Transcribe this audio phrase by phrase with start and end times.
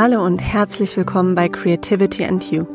[0.00, 2.68] Hallo und herzlich willkommen bei Creativity and You,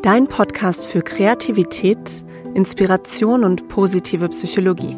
[0.00, 2.24] dein Podcast für Kreativität,
[2.54, 4.96] Inspiration und positive Psychologie.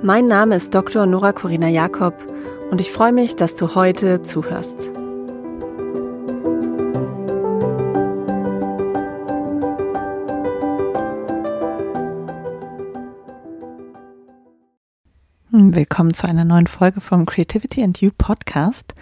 [0.00, 1.04] Mein Name ist Dr.
[1.04, 2.14] Nora Corina Jakob
[2.70, 4.78] und ich freue mich, dass du heute zuhörst.
[15.50, 18.94] Willkommen zu einer neuen Folge vom Creativity and You Podcast.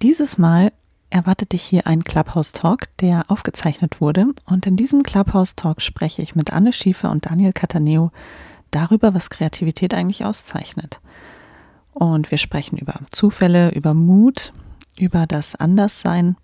[0.00, 0.72] Dieses Mal
[1.16, 4.26] erwartet dich hier ein Clubhouse Talk, der aufgezeichnet wurde.
[4.44, 8.12] Und in diesem Clubhouse Talk spreche ich mit Anne Schiefer und Daniel Cataneo
[8.70, 11.00] darüber, was Kreativität eigentlich auszeichnet.
[11.92, 14.52] Und wir sprechen über Zufälle, über Mut,
[14.98, 16.36] über das Anderssein.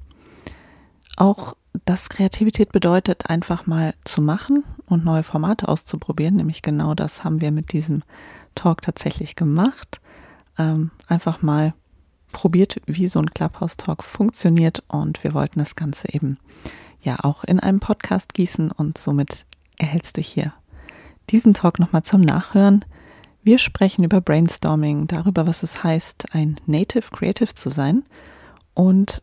[1.19, 6.37] Auch, dass Kreativität bedeutet, einfach mal zu machen und neue Formate auszuprobieren.
[6.37, 8.03] Nämlich genau das haben wir mit diesem
[8.55, 10.01] Talk tatsächlich gemacht.
[10.59, 11.75] Ähm, einfach mal
[12.33, 16.39] probiert, wie so ein Clubhouse-Talk funktioniert und wir wollten das Ganze eben
[17.01, 19.47] ja auch in einem Podcast gießen und somit
[19.79, 20.53] erhältst du hier
[21.31, 22.85] diesen Talk nochmal zum Nachhören.
[23.43, 28.05] Wir sprechen über Brainstorming, darüber, was es heißt, ein Native Creative zu sein
[28.75, 29.23] und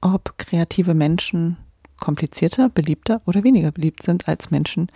[0.00, 1.56] ob kreative Menschen
[1.98, 4.90] komplizierter, beliebter oder weniger beliebt sind als Menschen,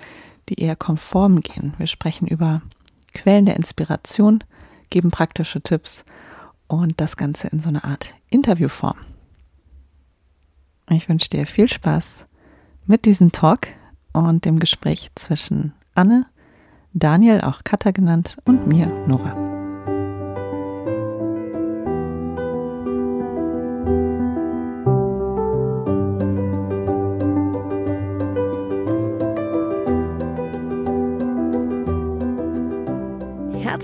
[0.49, 1.75] die eher konform gehen.
[1.79, 2.63] Wir sprechen über
[3.13, 4.43] Quellen der Inspiration,
[4.91, 6.05] geben praktische Tipps
[6.75, 8.97] und das Ganze in so einer Art Interviewform.
[10.91, 12.27] Ich wünsche dir viel Spaß
[12.87, 13.69] mit diesem Talk
[14.13, 16.27] und dem Gespräch zwischen Anne,
[16.93, 19.54] Daniel, auch Katha genannt, und mir, Nora.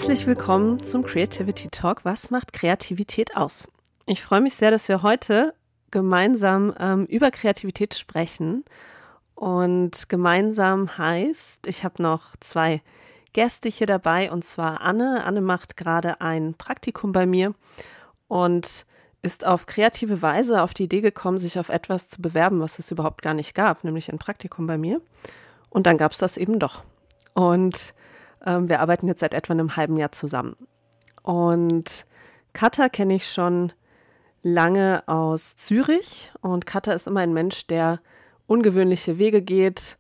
[0.01, 2.07] Herzlich willkommen zum Creativity Talk.
[2.07, 3.69] Was macht Kreativität aus?
[4.07, 5.53] Ich freue mich sehr, dass wir heute
[5.91, 8.65] gemeinsam ähm, über Kreativität sprechen.
[9.35, 12.81] Und gemeinsam heißt, ich habe noch zwei
[13.35, 15.23] Gäste hier dabei, und zwar Anne.
[15.23, 17.55] Anne macht gerade ein Praktikum bei mir
[18.27, 18.87] und
[19.21, 22.91] ist auf kreative Weise auf die Idee gekommen, sich auf etwas zu bewerben, was es
[22.91, 25.03] überhaupt gar nicht gab, nämlich ein Praktikum bei mir.
[25.69, 26.85] Und dann gab es das eben doch.
[27.35, 27.93] Und
[28.45, 30.57] wir arbeiten jetzt seit etwa einem halben Jahr zusammen.
[31.23, 32.07] Und
[32.53, 33.73] Katha kenne ich schon
[34.43, 38.01] lange aus Zürich und Katha ist immer ein Mensch, der
[38.47, 39.99] ungewöhnliche Wege geht,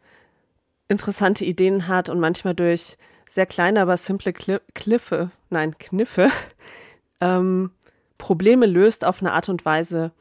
[0.88, 2.96] interessante Ideen hat und manchmal durch
[3.28, 6.30] sehr kleine, aber simple Kliffe, nein, Kniffe,
[7.20, 7.70] ähm,
[8.18, 10.12] Probleme löst auf eine Art und Weise,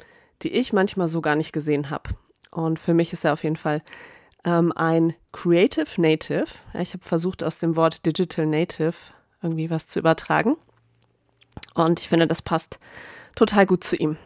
[0.41, 2.11] die ich manchmal so gar nicht gesehen habe.
[2.51, 3.81] Und für mich ist er auf jeden Fall
[4.49, 6.47] ähm, ein Creative Native.
[6.73, 8.95] Ich habe versucht, aus dem Wort Digital Native
[9.41, 10.57] irgendwie was zu übertragen.
[11.75, 12.79] Und ich finde, das passt
[13.35, 14.17] total gut zu ihm.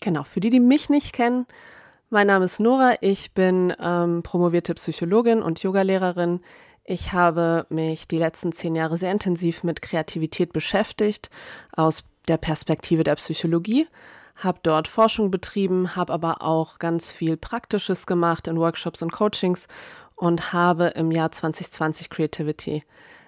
[0.00, 1.46] Genau, für die, die mich nicht kennen,
[2.08, 6.40] mein Name ist Nora, ich bin ähm, promovierte Psychologin und Yogalehrerin.
[6.84, 11.30] Ich habe mich die letzten zehn Jahre sehr intensiv mit Kreativität beschäftigt,
[11.72, 13.86] aus der Perspektive der Psychologie
[14.42, 19.68] habe dort Forschung betrieben, habe aber auch ganz viel Praktisches gemacht in Workshops und Coachings
[20.16, 22.84] und habe im Jahr 2020 Creativity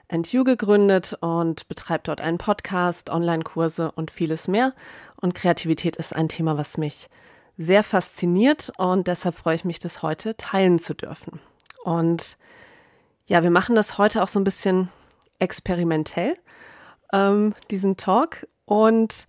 [0.08, 4.74] and You gegründet und betreibe dort einen Podcast, Online-Kurse und vieles mehr.
[5.20, 7.08] Und Kreativität ist ein Thema, was mich
[7.56, 11.40] sehr fasziniert und deshalb freue ich mich, das heute teilen zu dürfen.
[11.84, 12.36] Und
[13.26, 14.88] ja, wir machen das heute auch so ein bisschen
[15.38, 16.36] experimentell,
[17.12, 18.46] ähm, diesen Talk.
[18.64, 19.26] Und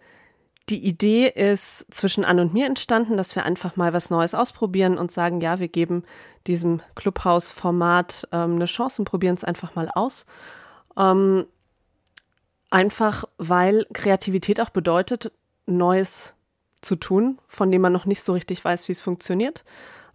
[0.69, 4.97] die Idee ist zwischen Anne und mir entstanden, dass wir einfach mal was Neues ausprobieren
[4.97, 6.03] und sagen, ja, wir geben
[6.47, 10.25] diesem Clubhouse-Format ähm, eine Chance und probieren es einfach mal aus.
[10.97, 11.45] Ähm,
[12.69, 15.31] einfach weil Kreativität auch bedeutet,
[15.65, 16.33] Neues
[16.81, 19.63] zu tun, von dem man noch nicht so richtig weiß, wie es funktioniert.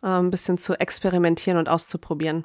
[0.02, 2.44] Äh, ein bisschen zu experimentieren und auszuprobieren.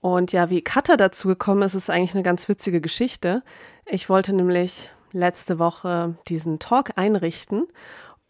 [0.00, 3.42] Und ja, wie Katha dazu gekommen ist, ist eigentlich eine ganz witzige Geschichte.
[3.86, 7.66] Ich wollte nämlich letzte Woche diesen Talk einrichten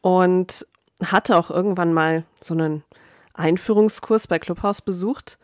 [0.01, 0.67] und
[1.05, 2.85] hatte auch irgendwann mal so einen
[3.35, 5.39] Einführungskurs bei Clubhouse besucht,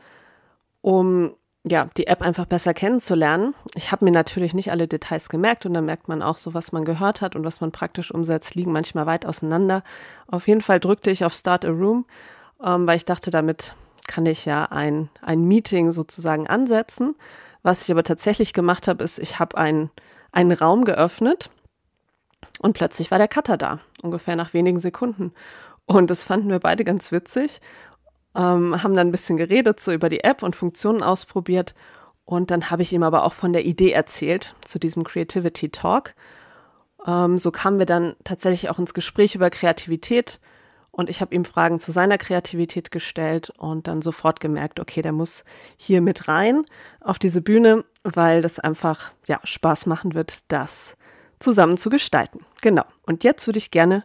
[0.80, 1.32] um
[1.66, 3.54] ja, die App einfach besser kennenzulernen.
[3.74, 6.72] Ich habe mir natürlich nicht alle Details gemerkt und da merkt man auch so, was
[6.72, 9.82] man gehört hat und was man praktisch umsetzt, liegen manchmal weit auseinander.
[10.28, 12.06] Auf jeden Fall drückte ich auf Start a Room,
[12.64, 13.74] ähm, weil ich dachte, damit
[14.06, 17.16] kann ich ja ein, ein Meeting sozusagen ansetzen.
[17.62, 19.90] Was ich aber tatsächlich gemacht habe, ist, ich habe ein
[20.32, 21.50] einen Raum geöffnet
[22.60, 25.32] und plötzlich war der Cutter da, ungefähr nach wenigen Sekunden.
[25.86, 27.60] Und das fanden wir beide ganz witzig,
[28.34, 31.74] ähm, haben dann ein bisschen geredet, so über die App und Funktionen ausprobiert.
[32.24, 36.14] Und dann habe ich ihm aber auch von der Idee erzählt, zu diesem Creativity Talk.
[37.06, 40.40] Ähm, so kamen wir dann tatsächlich auch ins Gespräch über Kreativität,
[40.98, 45.12] Und ich habe ihm Fragen zu seiner Kreativität gestellt und dann sofort gemerkt, okay, der
[45.12, 45.44] muss
[45.76, 46.64] hier mit rein
[47.00, 50.96] auf diese Bühne, weil das einfach ja Spaß machen wird, das
[51.38, 52.40] zusammen zu gestalten.
[52.62, 52.82] Genau.
[53.06, 54.02] Und jetzt würde ich gerne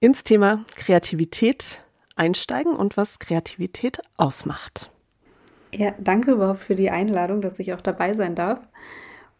[0.00, 1.82] ins Thema Kreativität
[2.16, 4.90] einsteigen und was Kreativität ausmacht.
[5.74, 8.60] Ja, danke überhaupt für die Einladung, dass ich auch dabei sein darf.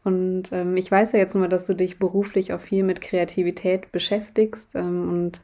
[0.02, 3.90] Und ähm, ich weiß ja jetzt nur, dass du dich beruflich auch viel mit Kreativität
[3.90, 4.74] beschäftigst.
[4.74, 5.40] Ähm, und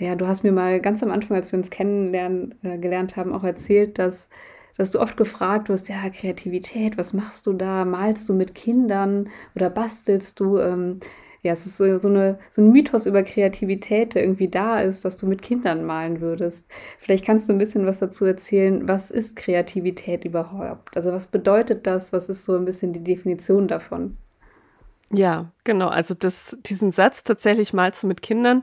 [0.00, 3.32] ja, du hast mir mal ganz am Anfang, als wir uns kennenlernen äh, gelernt haben,
[3.32, 4.28] auch erzählt, dass,
[4.76, 7.84] dass du oft gefragt wirst, ja, Kreativität, was machst du da?
[7.84, 10.58] Malst du mit Kindern oder bastelst du?
[10.58, 11.00] Ähm,
[11.42, 15.04] ja, es ist so, so, eine, so ein Mythos über Kreativität, der irgendwie da ist,
[15.04, 16.66] dass du mit Kindern malen würdest.
[16.98, 18.86] Vielleicht kannst du ein bisschen was dazu erzählen.
[18.88, 20.96] Was ist Kreativität überhaupt?
[20.96, 22.12] Also was bedeutet das?
[22.12, 24.18] Was ist so ein bisschen die Definition davon?
[25.12, 25.88] Ja, genau.
[25.88, 28.62] Also das, diesen Satz tatsächlich malst du mit Kindern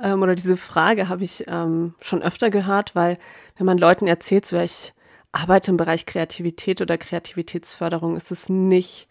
[0.00, 3.16] ähm, oder diese Frage habe ich ähm, schon öfter gehört, weil
[3.56, 4.92] wenn man Leuten erzählt, so ja, ich
[5.32, 9.08] arbeite im Bereich Kreativität oder Kreativitätsförderung, ist es nicht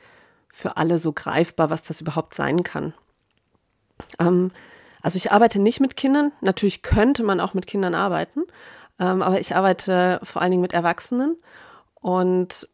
[0.49, 2.93] für alle so greifbar, was das überhaupt sein kann.
[4.19, 4.51] Ähm,
[5.01, 6.31] also ich arbeite nicht mit Kindern.
[6.41, 8.43] Natürlich könnte man auch mit Kindern arbeiten,
[8.99, 11.37] ähm, aber ich arbeite vor allen Dingen mit Erwachsenen.
[11.95, 12.67] Und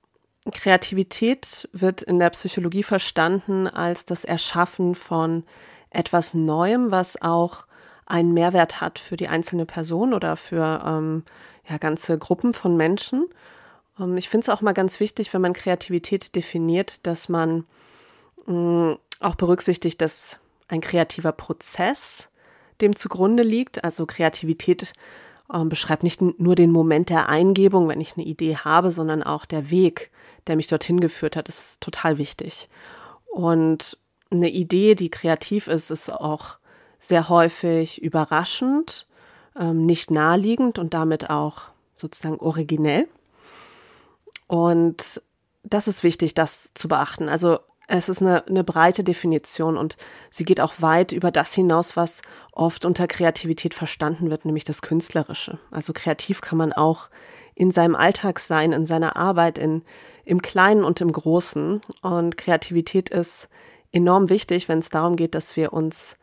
[0.51, 5.43] Kreativität wird in der Psychologie verstanden als das Erschaffen von
[5.89, 7.65] etwas Neuem, was auch
[8.05, 11.23] einen Mehrwert hat für die einzelne Person oder für ähm,
[11.69, 13.27] ja, ganze Gruppen von Menschen.
[13.99, 17.65] Ähm, ich finde es auch mal ganz wichtig, wenn man Kreativität definiert, dass man
[18.45, 22.29] mh, mm, auch berücksichtigt, dass ein kreativer Prozess
[22.81, 23.83] dem zugrunde liegt.
[23.83, 24.93] Also Kreativität
[25.53, 29.45] äh, beschreibt nicht nur den Moment der Eingebung, wenn ich eine Idee habe, sondern auch
[29.45, 30.11] der Weg,
[30.49, 32.69] der mich dorthin geführt hat, ist total wichtig.
[33.27, 33.97] Und
[34.31, 36.57] eine Idee, die kreativ ist, ist auch
[36.99, 39.07] sehr häufig überraschend,
[39.57, 43.07] ähm, nicht naheliegend und damit auch sozusagen originell.
[44.47, 45.21] Und
[45.63, 47.29] das ist wichtig, das zu beachten.
[47.29, 49.97] Also es ist eine, eine breite Definition und
[50.29, 54.81] sie geht auch weit über das hinaus, was oft unter Kreativität verstanden wird, nämlich das
[54.81, 55.59] Künstlerische.
[55.71, 57.09] Also kreativ kann man auch
[57.59, 59.83] in seinem Alltag sein, in seiner Arbeit, in,
[60.23, 61.81] im Kleinen und im Großen.
[62.01, 63.49] Und Kreativität ist
[63.91, 66.17] enorm wichtig, wenn es darum geht, dass wir uns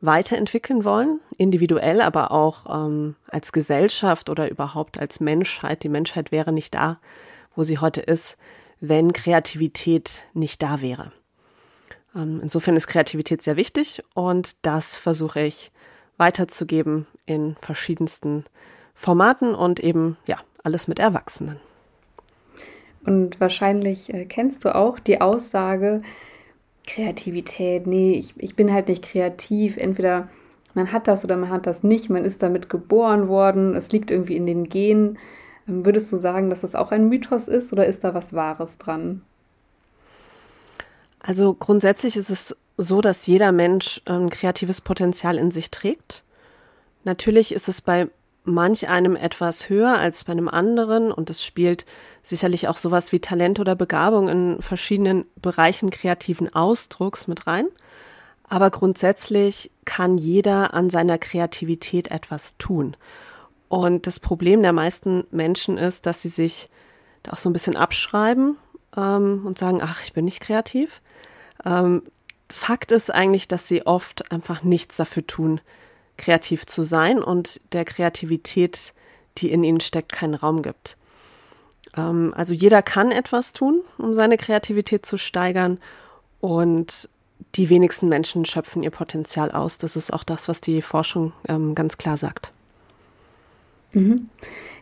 [0.00, 5.84] weiterentwickeln wollen, individuell, aber auch ähm, als Gesellschaft oder überhaupt als Menschheit.
[5.84, 6.98] Die Menschheit wäre nicht da,
[7.54, 8.36] wo sie heute ist,
[8.80, 11.12] wenn Kreativität nicht da wäre.
[12.16, 15.70] Ähm, insofern ist Kreativität sehr wichtig und das versuche ich
[16.16, 18.44] weiterzugeben in verschiedensten
[18.92, 21.58] Formaten und eben ja, alles mit Erwachsenen.
[23.04, 26.02] Und wahrscheinlich äh, kennst du auch die Aussage,
[26.86, 29.76] Kreativität, nee, ich, ich bin halt nicht kreativ.
[29.76, 30.28] Entweder
[30.74, 34.10] man hat das oder man hat das nicht, man ist damit geboren worden, es liegt
[34.10, 35.18] irgendwie in den Genen.
[35.68, 38.78] Ähm, würdest du sagen, dass das auch ein Mythos ist oder ist da was Wahres
[38.78, 39.22] dran?
[41.20, 46.24] Also grundsätzlich ist es so, dass jeder Mensch ein ähm, kreatives Potenzial in sich trägt.
[47.04, 48.08] Natürlich ist es bei
[48.52, 51.86] manch einem etwas höher als bei einem anderen und es spielt
[52.22, 57.66] sicherlich auch sowas wie Talent oder Begabung in verschiedenen Bereichen kreativen Ausdrucks mit rein.
[58.44, 62.96] Aber grundsätzlich kann jeder an seiner Kreativität etwas tun.
[63.68, 66.68] Und das Problem der meisten Menschen ist, dass sie sich
[67.22, 68.56] da auch so ein bisschen abschreiben
[68.96, 71.00] ähm, und sagen, ach, ich bin nicht kreativ.
[71.64, 72.02] Ähm,
[72.50, 75.60] Fakt ist eigentlich, dass sie oft einfach nichts dafür tun,
[76.20, 78.94] kreativ zu sein und der Kreativität,
[79.38, 80.96] die in ihnen steckt, keinen Raum gibt.
[81.96, 85.78] Ähm, also jeder kann etwas tun, um seine Kreativität zu steigern
[86.40, 87.08] und
[87.54, 89.78] die wenigsten Menschen schöpfen ihr Potenzial aus.
[89.78, 92.52] Das ist auch das, was die Forschung ähm, ganz klar sagt.
[93.92, 94.28] Mhm.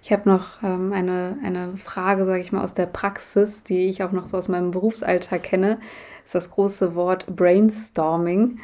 [0.03, 4.03] Ich habe noch ähm, eine, eine Frage, sage ich mal, aus der Praxis, die ich
[4.03, 5.79] auch noch so aus meinem Berufsalltag kenne.
[6.23, 8.59] Das ist das große Wort Brainstorming.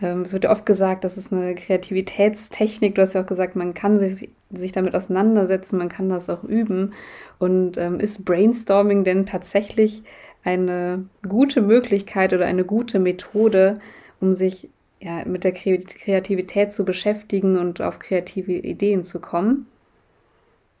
[0.00, 2.94] Ähm, es wird ja oft gesagt, das ist eine Kreativitätstechnik.
[2.94, 6.44] Du hast ja auch gesagt, man kann sich, sich damit auseinandersetzen, man kann das auch
[6.44, 6.94] üben.
[7.38, 10.02] Und ähm, ist Brainstorming denn tatsächlich
[10.44, 13.78] eine gute Möglichkeit oder eine gute Methode,
[14.20, 14.68] um sich
[15.00, 19.66] ja, mit der Kreativität zu beschäftigen und auf kreative Ideen zu kommen?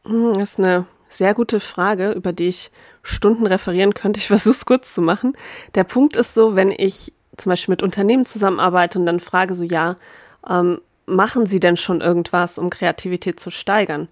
[0.06, 2.70] Hm, das ist eine sehr gute Frage, über die ich
[3.02, 4.18] Stunden referieren könnte.
[4.18, 5.36] Ich versuche es kurz zu machen.
[5.74, 9.64] Der Punkt ist so, wenn ich zum Beispiel mit Unternehmen zusammenarbeite und dann frage so,
[9.64, 9.96] ja,
[10.48, 14.08] ähm, machen Sie denn schon irgendwas, um Kreativität zu steigern?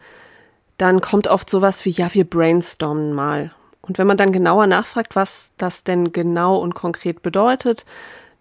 [0.79, 3.53] Dann kommt oft sowas wie, ja, wir brainstormen mal.
[3.83, 7.85] Und wenn man dann genauer nachfragt, was das denn genau und konkret bedeutet,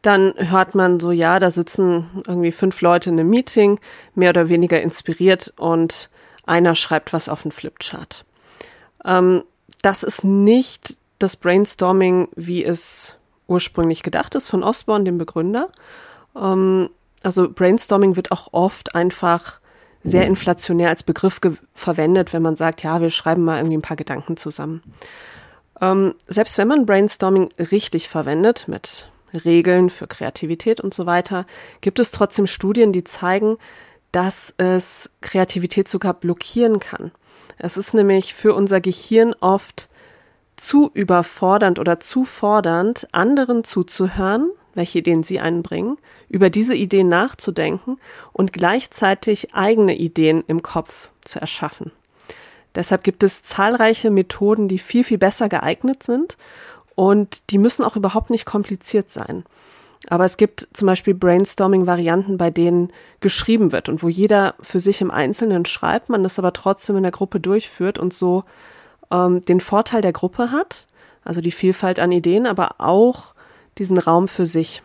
[0.01, 3.79] dann hört man so, ja, da sitzen irgendwie fünf Leute in einem Meeting,
[4.15, 6.09] mehr oder weniger inspiriert und
[6.45, 8.25] einer schreibt was auf den Flipchart.
[9.05, 9.43] Ähm,
[9.81, 13.17] das ist nicht das Brainstorming, wie es
[13.51, 15.69] ursprünglich gedacht ist von Osborne, dem Begründer.
[16.35, 16.89] Ähm,
[17.23, 19.59] also Brainstorming wird auch oft einfach
[20.03, 21.39] sehr inflationär als Begriff
[21.75, 24.81] verwendet, wenn man sagt, ja, wir schreiben mal irgendwie ein paar Gedanken zusammen.
[25.79, 29.09] Ähm, selbst wenn man Brainstorming richtig verwendet, mit
[29.45, 31.45] Regeln für Kreativität und so weiter,
[31.81, 33.57] gibt es trotzdem Studien, die zeigen,
[34.11, 37.11] dass es Kreativität sogar blockieren kann.
[37.57, 39.89] Es ist nämlich für unser Gehirn oft
[40.55, 45.97] zu überfordernd oder zu fordernd, anderen zuzuhören, welche Ideen sie einbringen,
[46.29, 47.97] über diese Ideen nachzudenken
[48.31, 51.91] und gleichzeitig eigene Ideen im Kopf zu erschaffen.
[52.75, 56.37] Deshalb gibt es zahlreiche Methoden, die viel, viel besser geeignet sind
[56.95, 59.43] und die müssen auch überhaupt nicht kompliziert sein.
[60.07, 65.01] Aber es gibt zum Beispiel Brainstorming-Varianten, bei denen geschrieben wird und wo jeder für sich
[65.01, 68.43] im Einzelnen schreibt, man das aber trotzdem in der Gruppe durchführt und so
[69.11, 70.87] ähm, den Vorteil der Gruppe hat,
[71.23, 73.33] also die Vielfalt an Ideen, aber auch
[73.77, 74.81] diesen Raum für sich.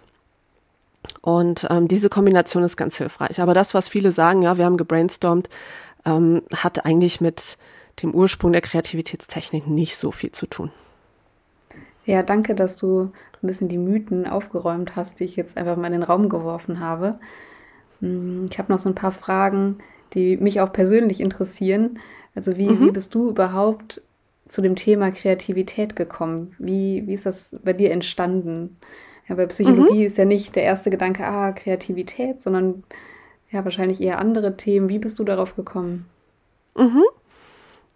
[1.21, 3.41] Und ähm, diese Kombination ist ganz hilfreich.
[3.41, 5.49] Aber das, was viele sagen, ja, wir haben gebrainstormt,
[6.05, 7.59] ähm, hat eigentlich mit
[8.03, 10.71] dem Ursprung der Kreativitätstechnik nicht so viel zu tun.
[12.05, 13.11] Ja, danke, dass du
[13.43, 16.81] ein bisschen die Mythen aufgeräumt hast, die ich jetzt einfach mal in den Raum geworfen
[16.81, 17.13] habe.
[18.01, 19.79] Hm, ich habe noch so ein paar Fragen,
[20.15, 21.99] die mich auch persönlich interessieren.
[22.35, 22.81] Also wie, mhm.
[22.81, 24.03] wie bist du überhaupt
[24.49, 26.55] zu dem Thema Kreativität gekommen?
[26.59, 28.79] Wie, wie ist das bei dir entstanden?
[29.29, 30.07] Ja, bei Psychologie mhm.
[30.07, 32.85] ist ja nicht der erste Gedanke, ah, Kreativität, sondern
[33.51, 34.89] ja, wahrscheinlich eher andere Themen.
[34.89, 36.07] Wie bist du darauf gekommen?
[36.77, 37.03] Mhm.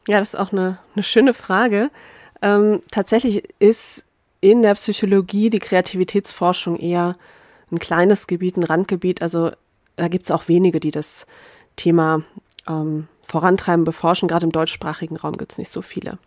[0.09, 1.91] Ja, das ist auch eine, eine schöne Frage.
[2.43, 4.07] Ähm, tatsächlich ist
[4.41, 7.17] in der Psychologie die Kreativitätsforschung eher
[7.71, 9.23] ein kleines Gebiet, ein Randgebiet.
[9.23, 9.51] Also
[9.97, 11.27] da gibt es auch wenige, die das
[11.77, 12.25] Thema
[12.69, 14.29] ähm, vorantreiben, beforschen.
[14.29, 16.19] Gerade im deutschsprachigen Raum gibt es nicht so viele.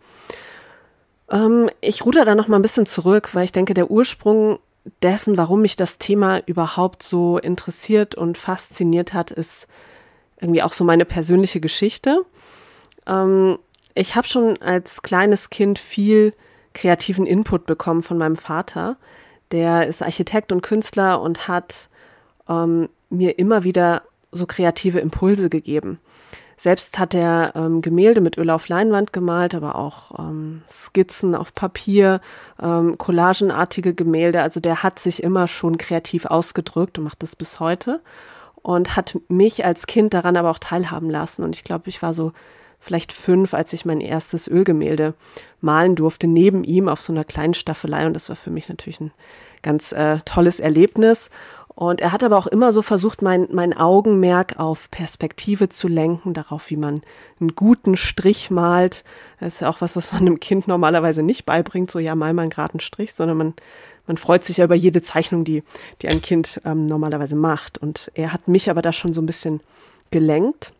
[1.30, 4.58] Ähm, ich ruder da noch mal ein bisschen zurück, weil ich denke, der Ursprung
[5.02, 9.66] dessen, warum mich das Thema überhaupt so interessiert und fasziniert hat, ist
[10.40, 12.20] irgendwie auch so meine persönliche Geschichte.
[13.06, 13.58] Ähm,
[13.94, 16.34] ich habe schon als kleines Kind viel
[16.74, 18.96] kreativen Input bekommen von meinem Vater.
[19.52, 21.88] Der ist Architekt und Künstler und hat
[22.48, 24.02] ähm, mir immer wieder
[24.34, 25.98] so kreative Impulse gegeben.
[26.56, 31.54] Selbst hat er ähm, Gemälde mit Öl auf Leinwand gemalt, aber auch ähm, Skizzen auf
[31.54, 32.20] Papier,
[32.62, 34.40] ähm, collagenartige Gemälde.
[34.40, 38.00] Also der hat sich immer schon kreativ ausgedrückt und macht das bis heute
[38.62, 41.42] und hat mich als Kind daran aber auch teilhaben lassen.
[41.42, 42.32] Und ich glaube, ich war so
[42.78, 45.14] vielleicht fünf, als ich mein erstes Ölgemälde
[45.60, 48.06] malen durfte, neben ihm auf so einer kleinen Staffelei.
[48.06, 49.12] Und das war für mich natürlich ein
[49.62, 51.30] ganz äh, tolles Erlebnis.
[51.76, 56.32] Und er hat aber auch immer so versucht, mein, mein Augenmerk auf Perspektive zu lenken,
[56.32, 57.02] darauf, wie man
[57.40, 59.02] einen guten Strich malt.
[59.40, 62.32] Das ist ja auch was, was man einem Kind normalerweise nicht beibringt, so ja, mal
[62.32, 63.54] mal einen geraden Strich, sondern man,
[64.06, 65.64] man freut sich ja über jede Zeichnung, die,
[66.00, 67.78] die ein Kind ähm, normalerweise macht.
[67.78, 69.60] Und er hat mich aber da schon so ein bisschen
[70.12, 70.72] gelenkt.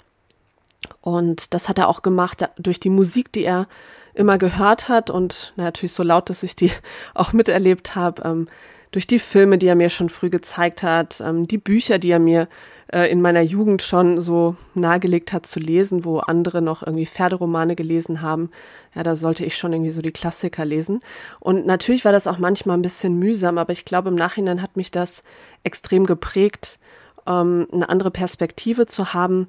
[1.01, 3.67] Und das hat er auch gemacht durch die Musik, die er
[4.15, 6.71] immer gehört hat und na, natürlich so laut, dass ich die
[7.15, 8.47] auch miterlebt habe, ähm,
[8.95, 12.21] durch die Filme, die er mir schon früh gezeigt hat, ähm, die Bücher, die er
[12.21, 12.49] mir
[12.93, 17.75] äh, in meiner Jugend schon so nahegelegt hat zu lesen, wo andere noch irgendwie Pferderomane
[17.75, 18.51] gelesen haben.
[18.95, 21.01] Ja, da sollte ich schon irgendwie so die Klassiker lesen.
[21.41, 24.77] Und natürlich war das auch manchmal ein bisschen mühsam, aber ich glaube, im Nachhinein hat
[24.77, 25.23] mich das
[25.65, 26.79] extrem geprägt,
[27.27, 29.49] ähm, eine andere Perspektive zu haben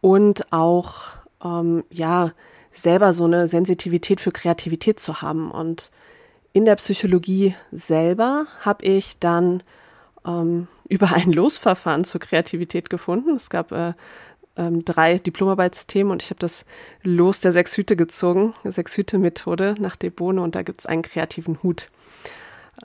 [0.00, 1.06] und auch,
[1.44, 2.30] ähm, ja,
[2.70, 5.50] selber so eine Sensitivität für Kreativität zu haben.
[5.50, 5.90] Und
[6.54, 9.62] in der Psychologie selber habe ich dann
[10.26, 13.34] ähm, über ein Losverfahren zur Kreativität gefunden.
[13.34, 13.92] Es gab äh,
[14.56, 16.64] ähm, drei Diplomarbeitsthemen und ich habe das
[17.02, 21.90] Los der Sechshüte gezogen, Sechshüte-Methode nach De Bohne und da gibt es einen kreativen Hut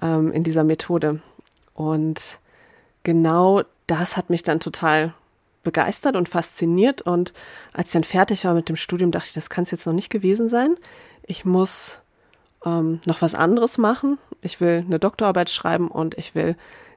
[0.02, 1.22] ähm, in dieser Methode.
[1.76, 2.40] Und
[3.04, 5.14] genau das hat mich dann total
[5.62, 7.04] begeistert und fasziniert.
[7.04, 7.34] Und
[7.74, 9.94] als ich dann fertig war mit dem Studium, dachte ich, das kann es jetzt noch
[9.94, 10.76] nicht gewesen sein.
[11.28, 12.02] Ich muss
[12.66, 14.18] ähm, noch was anderes machen.
[14.42, 16.56] Ich will eine Doktorarbeit schreiben und ich will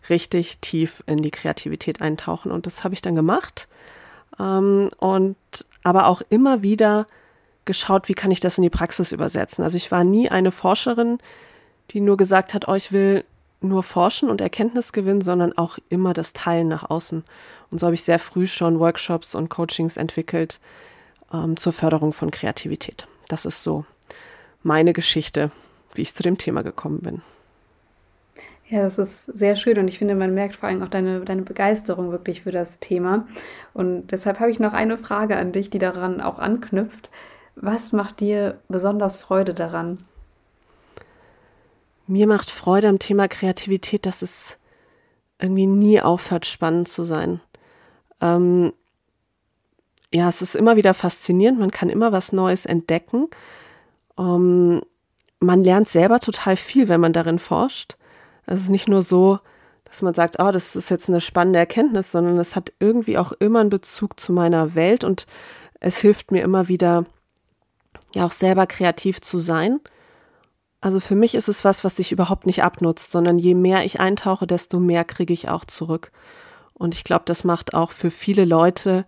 [0.08, 2.50] richtig tief in die Kreativität eintauchen.
[2.50, 3.68] Und das habe ich dann gemacht.
[4.38, 5.36] Ähm, und
[5.82, 7.06] aber auch immer wieder
[7.64, 9.62] geschaut, wie kann ich das in die Praxis übersetzen.
[9.62, 11.18] Also ich war nie eine Forscherin,
[11.90, 13.24] die nur gesagt hat, oh, ich will
[13.60, 17.24] nur forschen und Erkenntnis gewinnen, sondern auch immer das Teilen nach außen.
[17.70, 20.60] Und so habe ich sehr früh schon Workshops und Coachings entwickelt
[21.32, 23.06] ähm, zur Förderung von Kreativität.
[23.28, 23.84] Das ist so
[24.62, 25.50] meine Geschichte,
[25.94, 27.22] wie ich zu dem Thema gekommen bin.
[28.68, 31.42] Ja, das ist sehr schön und ich finde, man merkt vor allem auch deine, deine
[31.42, 33.26] Begeisterung wirklich für das Thema.
[33.74, 37.10] Und deshalb habe ich noch eine Frage an dich, die daran auch anknüpft.
[37.54, 39.98] Was macht dir besonders Freude daran?
[42.06, 44.56] Mir macht Freude am Thema Kreativität, dass es
[45.38, 47.40] irgendwie nie aufhört, spannend zu sein.
[48.22, 48.72] Ähm,
[50.12, 53.28] ja, es ist immer wieder faszinierend, man kann immer was Neues entdecken.
[54.18, 54.82] Ähm,
[55.40, 57.96] man lernt selber total viel, wenn man darin forscht.
[58.46, 59.38] Es ist nicht nur so,
[59.84, 63.32] dass man sagt, oh, das ist jetzt eine spannende Erkenntnis, sondern es hat irgendwie auch
[63.32, 65.26] immer einen Bezug zu meiner Welt und
[65.80, 67.04] es hilft mir immer wieder,
[68.14, 69.80] ja auch selber kreativ zu sein.
[70.80, 74.00] Also für mich ist es was, was sich überhaupt nicht abnutzt, sondern je mehr ich
[74.00, 76.10] eintauche, desto mehr kriege ich auch zurück.
[76.74, 79.04] Und ich glaube, das macht auch für viele Leute,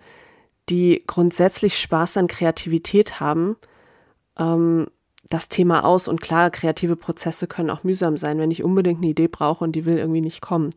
[0.68, 3.56] die grundsätzlich Spaß an Kreativität haben,
[4.38, 4.86] ähm,
[5.28, 6.08] das Thema aus.
[6.08, 9.72] Und klar, kreative Prozesse können auch mühsam sein, wenn ich unbedingt eine Idee brauche und
[9.72, 10.70] die will irgendwie nicht kommen.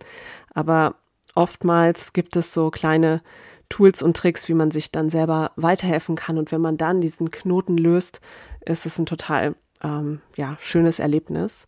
[0.53, 0.95] Aber
[1.35, 3.21] oftmals gibt es so kleine
[3.69, 6.37] Tools und Tricks, wie man sich dann selber weiterhelfen kann.
[6.37, 8.21] Und wenn man dann diesen Knoten löst,
[8.65, 11.67] ist es ein total ähm, ja, schönes Erlebnis.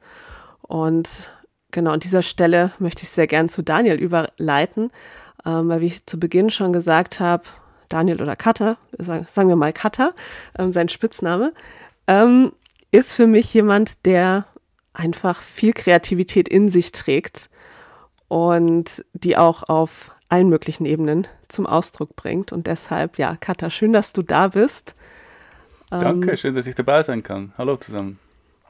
[0.62, 1.32] Und
[1.72, 4.92] genau an dieser Stelle möchte ich sehr gern zu Daniel überleiten,
[5.46, 7.44] ähm, weil wie ich zu Beginn schon gesagt habe,
[7.90, 10.14] Daniel oder Cutter, sagen wir mal Cutter,
[10.58, 11.54] ähm, sein Spitzname,
[12.10, 12.52] ähm,
[12.92, 14.46] ist für mich jemand, der
[14.94, 17.50] einfach viel Kreativität in sich trägt
[18.28, 22.52] und die auch auf allen möglichen Ebenen zum Ausdruck bringt.
[22.52, 24.96] Und deshalb, ja, Katha, schön, dass du da bist.
[25.92, 27.54] Danke, ähm, schön, dass ich dabei sein kann.
[27.58, 28.20] Hallo zusammen.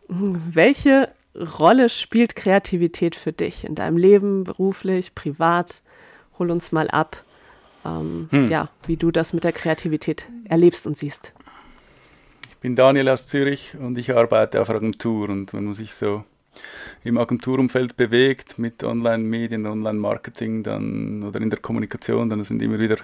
[0.09, 5.81] Welche Rolle spielt Kreativität für dich in deinem Leben, beruflich, privat?
[6.37, 7.23] Hol uns mal ab,
[7.85, 8.47] ähm, hm.
[8.47, 11.33] ja, wie du das mit der Kreativität erlebst und siehst
[12.61, 15.29] bin Daniel aus Zürich und ich arbeite auf Agentur.
[15.29, 16.23] Und wenn man sich so
[17.03, 22.97] im Agenturumfeld bewegt mit Online-Medien, Online-Marketing oder in der Kommunikation, dann sind immer wieder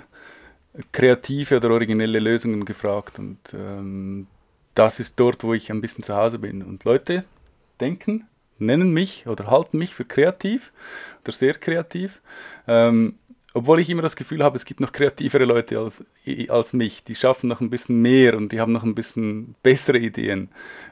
[0.92, 3.20] kreative oder originelle Lösungen gefragt.
[3.20, 4.28] Und ähm,
[4.74, 6.62] das ist dort, wo ich ein bisschen zu Hause bin.
[6.62, 7.24] Und Leute
[7.80, 8.28] denken,
[8.58, 10.74] nennen mich oder halten mich für kreativ
[11.24, 12.22] oder sehr kreativ.
[12.68, 13.16] Ähm,
[13.56, 16.04] obwohl ich immer das Gefühl habe, es gibt noch kreativere Leute als,
[16.50, 17.06] als mich.
[17.06, 20.50] Die schaffen noch ein bisschen mehr und die haben noch ein bisschen bessere Ideen.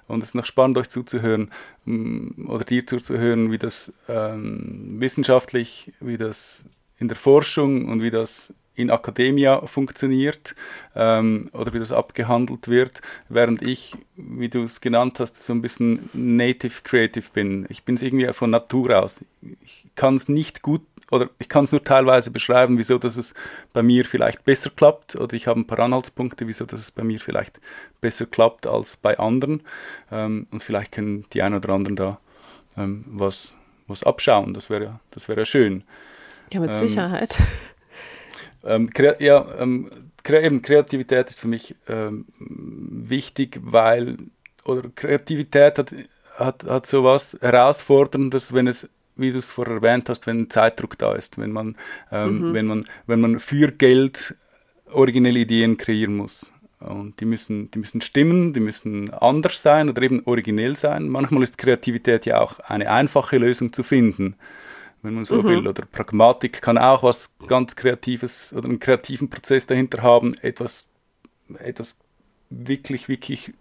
[0.08, 1.52] Und es ist noch spannend, euch zuzuhören
[1.84, 6.65] mm, oder dir zuzuhören, wie das ähm, wissenschaftlich, wie das
[6.99, 10.56] in der Forschung und wie das in Akademia funktioniert
[10.95, 15.62] ähm, oder wie das abgehandelt wird, während ich, wie du es genannt hast, so ein
[15.62, 17.65] bisschen native creative bin.
[17.67, 19.19] Ich bin es irgendwie von Natur aus.
[19.62, 20.82] Ich kann es nicht gut
[21.13, 23.34] oder ich kann es nur teilweise beschreiben, wieso dass es
[23.71, 27.04] bei mir vielleicht besser klappt oder ich habe ein paar Anhaltspunkte, wieso dass es bei
[27.04, 27.60] mir vielleicht
[28.02, 29.62] besser klappt als bei anderen
[30.12, 32.19] ähm, und vielleicht können die einen oder anderen da
[32.78, 35.84] ähm, was, was abschauen, das wäre das wäre schön.
[36.52, 37.36] Ja, mit ähm, Sicherheit.
[38.65, 39.91] Ähm, ja, ähm,
[40.26, 44.15] eben, Kreativität ist für mich ähm, wichtig, weil
[44.63, 45.93] oder Kreativität hat,
[46.38, 50.97] hat, hat so was Herausforderndes, wenn es wie du es vorher erwähnt hast, wenn Zeitdruck
[50.97, 51.76] da ist, wenn man,
[52.12, 52.54] ähm, mhm.
[52.54, 54.36] wenn man, wenn man für Geld
[54.91, 56.52] originelle Ideen kreieren muss.
[56.80, 61.08] Und die müssen, die müssen stimmen, die müssen anders sein oder eben originell sein.
[61.08, 64.36] Manchmal ist Kreativität ja auch eine einfache Lösung zu finden,
[65.02, 65.47] wenn man so mhm.
[65.47, 65.67] will.
[65.67, 70.89] Oder Pragmatik kann auch was ganz Kreatives oder einen kreativen Prozess dahinter haben, etwas,
[71.60, 71.97] etwas
[72.49, 73.54] wirklich, wirklich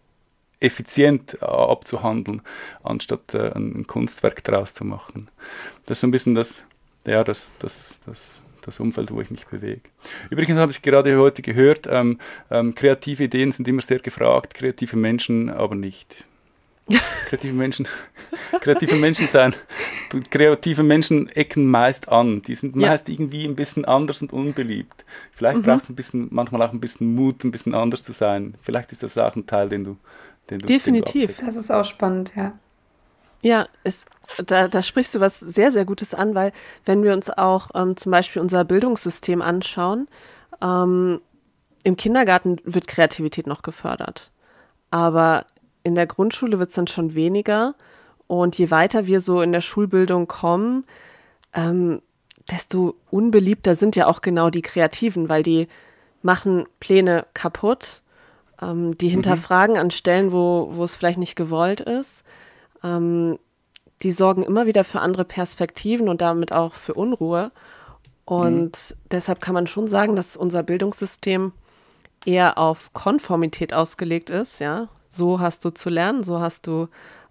[0.62, 2.42] effizient äh, abzuhandeln,
[2.82, 5.28] anstatt äh, ein Kunstwerk daraus zu machen.
[5.86, 6.62] Das ist so ein bisschen das,
[7.06, 9.82] ja, das, das, das, das Umfeld, wo ich mich bewege.
[10.30, 12.18] Übrigens habe ich gerade heute gehört, ähm,
[12.50, 16.24] ähm, kreative Ideen sind immer sehr gefragt, kreative Menschen aber nicht.
[17.28, 17.86] Kreative Menschen,
[18.60, 19.54] kreative Menschen sein,
[20.30, 22.42] kreative Menschen ecken meist an.
[22.42, 23.14] Die sind meist ja.
[23.14, 25.04] irgendwie ein bisschen anders und unbeliebt.
[25.30, 25.62] Vielleicht mhm.
[25.62, 28.54] braucht es ein bisschen, manchmal auch ein bisschen Mut, ein bisschen anders zu sein.
[28.60, 29.96] Vielleicht ist das auch ein Teil, den du
[30.50, 31.36] den du, Definitiv.
[31.36, 32.54] Den du das ist auch spannend, ja.
[33.42, 34.04] Ja, es,
[34.46, 36.52] da, da sprichst du was sehr, sehr Gutes an, weil
[36.84, 40.06] wenn wir uns auch ähm, zum Beispiel unser Bildungssystem anschauen,
[40.62, 41.20] ähm,
[41.82, 44.30] im Kindergarten wird Kreativität noch gefördert.
[44.90, 45.46] Aber
[45.82, 47.74] in der Grundschule wird es dann schon weniger.
[48.28, 50.84] Und je weiter wir so in der Schulbildung kommen,
[51.52, 52.00] ähm,
[52.50, 55.66] desto unbeliebter sind ja auch genau die Kreativen, weil die
[56.22, 58.02] machen Pläne kaputt
[58.62, 59.12] ähm, die mhm.
[59.12, 59.80] hinterfragen mhm.
[59.80, 62.24] an Stellen, wo, wo es vielleicht nicht gewollt ist.
[62.82, 63.38] Ähm,
[64.02, 67.52] die sorgen immer wieder für andere Perspektiven und damit auch für Unruhe.
[68.24, 68.94] Und mhm.
[69.10, 71.52] deshalb kann man schon sagen, dass unser Bildungssystem
[72.24, 74.88] eher auf Konformität ausgelegt ist, ja.
[75.08, 76.88] So hast du zu lernen, so hast du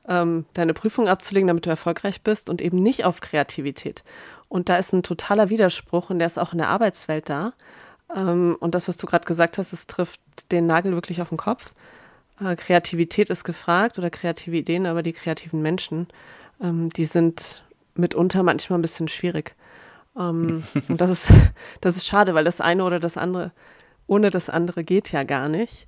[0.08, 4.04] ähm, deine Prüfung abzulegen, damit du erfolgreich bist und eben nicht auf Kreativität.
[4.50, 7.54] Und da ist ein totaler Widerspruch und der ist auch in der Arbeitswelt da.
[8.16, 10.20] Ähm, und das, was du gerade gesagt hast, es trifft
[10.52, 11.74] den Nagel wirklich auf den Kopf.
[12.40, 16.08] Äh, Kreativität ist gefragt oder kreative Ideen, aber die kreativen Menschen,
[16.62, 17.64] ähm, die sind
[17.96, 19.56] mitunter manchmal ein bisschen schwierig.
[20.18, 21.34] Ähm, und das ist,
[21.82, 23.52] das ist schade, weil das eine oder das andere,
[24.08, 25.88] ohne das andere geht ja gar nicht.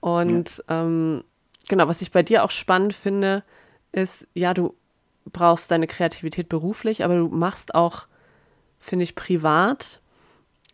[0.00, 0.82] Und ja.
[0.82, 1.24] ähm,
[1.68, 3.42] genau, was ich bei dir auch spannend finde,
[3.92, 4.74] ist, ja, du
[5.24, 8.06] brauchst deine Kreativität beruflich, aber du machst auch,
[8.78, 10.00] finde ich, privat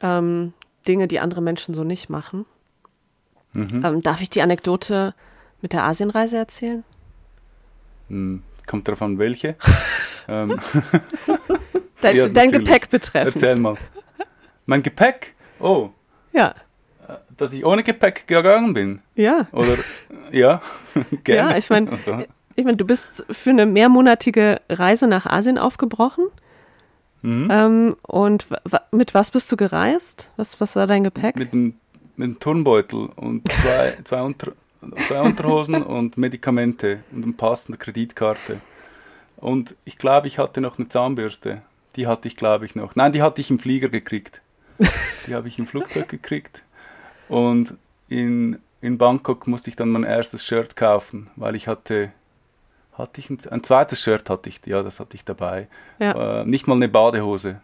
[0.02, 2.46] ähm, Dinge, die andere Menschen so nicht machen.
[3.52, 3.82] Mhm.
[3.84, 5.14] Ähm, darf ich die Anekdote
[5.60, 6.84] mit der Asienreise erzählen?
[8.08, 9.56] Hm, kommt darauf an, welche.
[10.28, 10.58] ähm.
[12.00, 13.42] Dein, ja, dein Gepäck betreffend.
[13.42, 13.76] Erzähl mal.
[14.66, 15.34] Mein Gepäck?
[15.60, 15.90] Oh.
[16.32, 16.54] Ja.
[17.36, 19.00] Dass ich ohne Gepäck gegangen bin?
[19.14, 19.46] Ja.
[19.52, 19.76] Oder,
[20.30, 20.62] ja,
[21.24, 21.50] gerne.
[21.52, 21.90] Ja, ich meine,
[22.54, 26.26] ich mein, du bist für eine mehrmonatige Reise nach Asien aufgebrochen.
[27.22, 27.48] Mhm.
[27.50, 28.46] Ähm, und
[28.90, 30.30] mit was bist du gereist?
[30.36, 31.36] Was, was war dein Gepäck?
[31.36, 31.74] Mit einem,
[32.16, 34.52] mit einem Turnbeutel und zwei, zwei, Unter,
[35.08, 38.60] zwei Unterhosen und Medikamente und ein Pass und eine Kreditkarte.
[39.36, 41.62] Und ich glaube, ich hatte noch eine Zahnbürste.
[41.96, 42.94] Die hatte ich, glaube ich, noch.
[42.94, 44.40] Nein, die hatte ich im Flieger gekriegt.
[45.26, 46.62] Die habe ich im Flugzeug gekriegt.
[47.28, 47.74] Und
[48.08, 52.12] in, in Bangkok musste ich dann mein erstes Shirt kaufen, weil ich hatte,
[52.92, 55.68] hatte ich ein, ein zweites Shirt hatte ich, ja, das hatte ich dabei.
[55.98, 56.42] Ja.
[56.42, 57.60] Äh, nicht mal eine Badehose.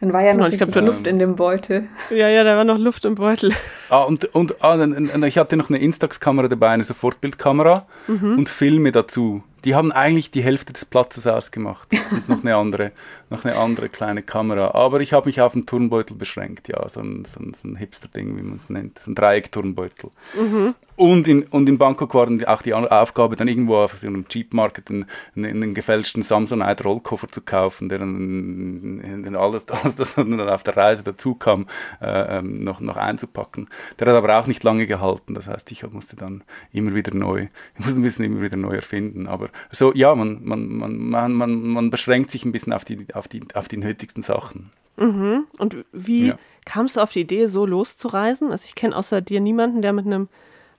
[0.00, 1.86] Dann war ja noch genau, glaub, Luft in dem Beutel.
[2.08, 3.52] Ja, ja, da war noch Luft im Beutel.
[3.90, 4.78] Ah, und, und ah,
[5.26, 8.38] ich hatte noch eine Instax-Kamera dabei, eine Sofortbildkamera mhm.
[8.38, 12.92] und Filme dazu die haben eigentlich die Hälfte des Platzes ausgemacht und noch eine andere,
[13.28, 14.74] noch eine andere kleine Kamera.
[14.74, 17.76] Aber ich habe mich auf einen Turnbeutel beschränkt, ja, so ein, so ein, so ein
[17.76, 20.10] Hipster-Ding, wie man es nennt, so ein Dreieck-Turnbeutel.
[20.34, 20.74] Mhm.
[21.00, 24.28] Und in, und in Bangkok war dann auch die Aufgabe, dann irgendwo auf so einem
[24.28, 30.38] Cheap Market einen, einen gefälschten Samsonite Rollkoffer zu kaufen, der dann, alles, alles, das dann
[30.38, 31.68] auf der Reise dazu kam,
[32.02, 33.70] äh, ähm, noch, noch einzupacken.
[33.98, 35.32] Der hat aber auch nicht lange gehalten.
[35.32, 37.46] Das heißt, ich musste dann immer wieder neu,
[37.78, 39.26] ich musste ein bisschen immer wieder neu erfinden.
[39.26, 43.26] Aber so, ja, man, man, man, man, man beschränkt sich ein bisschen auf die, auf
[43.26, 44.70] die, auf die nötigsten Sachen.
[44.98, 45.46] Mhm.
[45.56, 46.38] Und wie ja.
[46.66, 48.50] kamst du auf die Idee, so loszureisen?
[48.50, 50.28] Also ich kenne außer dir niemanden, der mit einem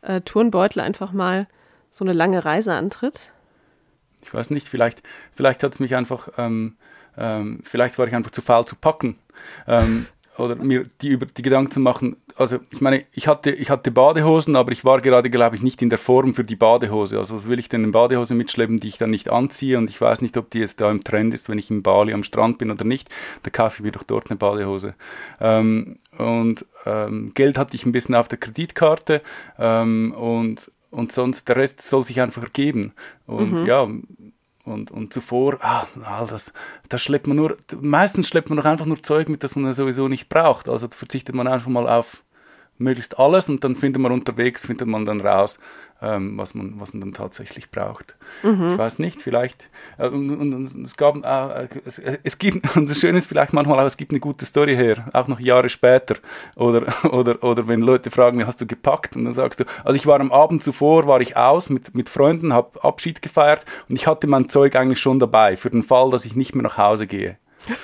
[0.02, 1.48] äh, Turnbeutel einfach mal
[1.90, 3.34] so eine lange Reise antritt?
[4.24, 5.02] Ich weiß nicht, vielleicht,
[5.34, 6.78] vielleicht hat es mich einfach, ähm,
[7.18, 9.18] ähm, vielleicht war ich einfach zu faul zu packen.
[9.68, 10.06] Ähm,
[10.38, 12.17] oder mir die über die Gedanken zu machen.
[12.36, 15.82] Also ich meine, ich hatte, ich hatte Badehosen, aber ich war gerade, glaube ich, nicht
[15.82, 17.17] in der Form für die Badehose.
[17.17, 20.00] Also was will ich denn in Badehose mitschleppen, die ich dann nicht anziehe und ich
[20.00, 22.58] weiß nicht, ob die jetzt da im Trend ist, wenn ich in Bali am Strand
[22.58, 23.10] bin oder nicht.
[23.44, 24.96] Da kaufe ich mir doch dort eine Badehose.
[25.39, 29.22] Ähm, und ähm, Geld hatte ich ein bisschen auf der Kreditkarte
[29.60, 32.91] ähm, und und sonst der Rest soll sich einfach ergeben.
[33.26, 33.65] Und mhm.
[33.65, 33.88] ja,
[34.65, 36.54] und, und zuvor, ah, all das,
[36.89, 40.08] das schleppt man nur, meistens schleppt man doch einfach nur Zeug mit, das man sowieso
[40.08, 40.69] nicht braucht.
[40.69, 42.24] Also verzichtet man einfach mal auf
[42.82, 45.60] möglichst alles und dann findet man unterwegs, findet man dann raus,
[46.02, 48.15] ähm, was, man, was man dann tatsächlich braucht.
[48.44, 48.72] Mhm.
[48.72, 49.63] Ich weiß nicht, vielleicht,
[49.98, 53.54] äh, und, und, und, es gab, äh, es, es, gibt, und das Schöne ist vielleicht
[53.54, 56.15] manchmal auch, es gibt eine gute Story her, auch noch Jahre später,
[56.56, 59.15] oder, oder, oder wenn Leute fragen, hast du gepackt?
[59.15, 62.10] Und dann sagst du, also ich war am Abend zuvor, war ich aus mit, mit
[62.10, 66.10] Freunden, habe Abschied gefeiert und ich hatte mein Zeug eigentlich schon dabei, für den Fall,
[66.10, 67.38] dass ich nicht mehr nach Hause gehe.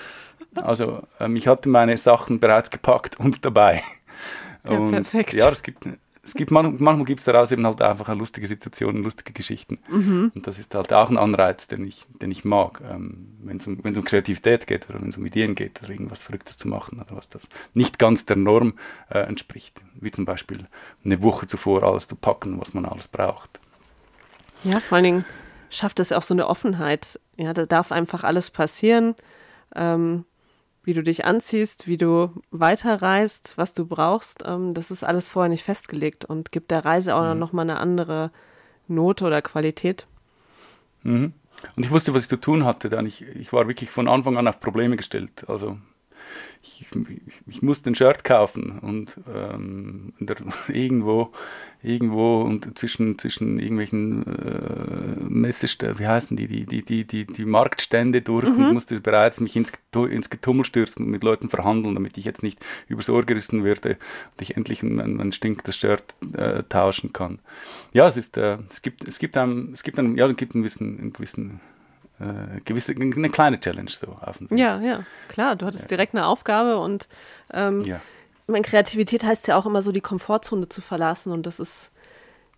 [0.55, 3.83] Also ähm, ich hatte meine Sachen bereits gepackt und dabei.
[4.67, 5.33] Und, ja, perfekt.
[5.33, 5.85] Ja, es gibt,
[6.27, 9.79] es gibt manchmal, manchmal gibt es daraus eben halt einfach lustige Situationen, lustige Geschichten.
[9.89, 10.31] Mhm.
[10.35, 13.67] Und das ist halt auch ein Anreiz, den ich, den ich mag, ähm, wenn es
[13.67, 16.99] um, um Kreativität geht oder wenn es um Ideen geht oder irgendwas Verrücktes zu machen
[16.99, 18.73] oder was das nicht ganz der Norm
[19.09, 19.81] äh, entspricht.
[19.95, 20.67] Wie zum Beispiel
[21.05, 23.59] eine Woche zuvor alles zu packen, was man alles braucht.
[24.63, 25.25] Ja, vor allen Dingen
[25.69, 27.19] schafft es auch so eine Offenheit.
[27.37, 29.15] Ja, da darf einfach alles passieren.
[29.75, 30.25] Ähm,
[30.87, 35.49] wie du dich anziehst, wie du weiterreist, was du brauchst, ähm, das ist alles vorher
[35.49, 37.39] nicht festgelegt und gibt der Reise auch mhm.
[37.39, 38.31] nochmal eine andere
[38.87, 40.07] Note oder Qualität.
[41.03, 41.33] Mhm.
[41.75, 44.37] Und ich wusste, was ich zu tun hatte, denn ich, ich war wirklich von Anfang
[44.37, 45.43] an auf Probleme gestellt.
[45.49, 45.77] Also
[46.61, 46.85] ich,
[47.47, 50.37] ich, musste ein Shirt kaufen und ähm, der,
[50.67, 51.31] irgendwo
[51.83, 57.45] irgendwo und zwischen, zwischen irgendwelchen äh, Messeständen, wie heißen die, die, die, die, die, die
[57.45, 58.65] Marktstände durch mhm.
[58.65, 62.41] und musste bereits mich ins, ins Getummel stürzen und mit Leuten verhandeln, damit ich jetzt
[62.41, 67.39] nicht übers Ohr gerissen werde und ich endlich ein, ein stinktes Shirt äh, tauschen kann.
[67.93, 70.55] Ja, es ist, äh, es gibt, es gibt einem, es gibt einem, ja, es gibt
[70.55, 71.59] einen gewissen, einen gewissen
[72.19, 75.55] äh, gewisse, eine kleine Challenge so auf dem Ja, ja, klar.
[75.55, 75.89] Du hattest ja.
[75.89, 77.07] direkt eine Aufgabe und
[77.53, 78.01] ähm, ja
[78.47, 81.31] meine, Kreativität heißt ja auch immer so, die Komfortzone zu verlassen.
[81.31, 81.91] Und das ist,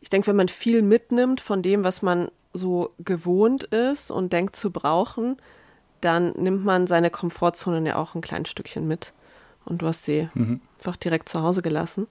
[0.02, 4.56] ich denke, wenn man viel mitnimmt von dem, was man so gewohnt ist und denkt
[4.56, 5.38] zu brauchen,
[6.02, 9.14] dann nimmt man seine Komfortzone ja auch ein kleines Stückchen mit.
[9.66, 10.62] Und du hast sie mhm.
[10.78, 12.08] einfach direkt zu Hause gelassen.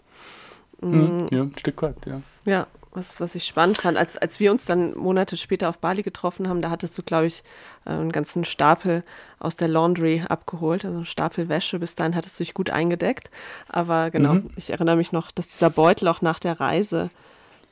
[0.80, 1.26] Mhm.
[1.30, 2.20] Ja, ein Stück weit, ja.
[2.44, 2.66] Ja,
[2.98, 6.48] was, was ich spannend fand, als, als wir uns dann Monate später auf Bali getroffen
[6.48, 7.42] haben, da hattest du, glaube ich,
[7.87, 9.04] äh, einen ganzen Stapel
[9.38, 11.78] aus der Laundry abgeholt, also einen Stapel Wäsche.
[11.78, 13.30] Bis dahin hattest du dich gut eingedeckt.
[13.68, 14.50] Aber genau, mhm.
[14.56, 17.08] ich erinnere mich noch, dass dieser Beutel auch nach der Reise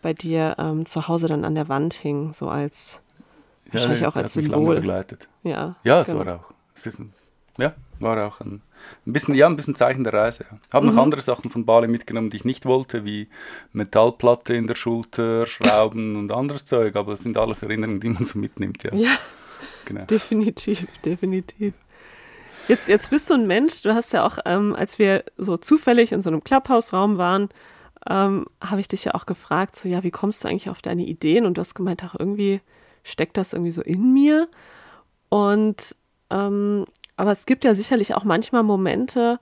[0.01, 3.03] bei dir ähm, zu Hause dann an der Wand hing, so als
[3.67, 4.77] ja, wahrscheinlich auch als Symbol.
[4.77, 5.29] Begleitet.
[5.43, 6.25] Ja, ja es genau.
[6.25, 6.53] war auch.
[6.75, 7.13] Es ist ein,
[7.59, 8.63] ja, war auch ein
[9.07, 10.45] ein bisschen, ja, ein bisschen Zeichen der Reise.
[10.51, 10.59] Ja.
[10.73, 10.95] Habe mhm.
[10.95, 13.29] noch andere Sachen von Bali mitgenommen, die ich nicht wollte, wie
[13.73, 18.25] Metallplatte in der Schulter, Schrauben und anderes Zeug, aber das sind alles Erinnerungen, die man
[18.25, 18.95] so mitnimmt, ja.
[18.95, 19.17] Ja,
[19.85, 20.05] genau.
[20.05, 21.75] definitiv, definitiv.
[22.69, 26.11] Jetzt, jetzt bist du ein Mensch, du hast ja auch, ähm, als wir so zufällig
[26.11, 27.49] in so einem Clubhouse-Raum waren,
[28.09, 31.05] ähm, habe ich dich ja auch gefragt, so, ja, wie kommst du eigentlich auf deine
[31.05, 31.47] Ideen?
[31.47, 32.61] Und du hast gemeint, ach, irgendwie
[33.05, 34.49] steckt das irgendwie so in mir.
[35.29, 35.97] Und
[36.31, 39.39] ähm, aber es gibt ja sicherlich auch manchmal Momente,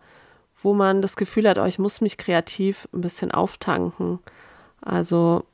[0.62, 4.20] wo man das Gefühl hat, oh, ich muss mich kreativ ein bisschen auftanken.
[4.80, 5.44] Also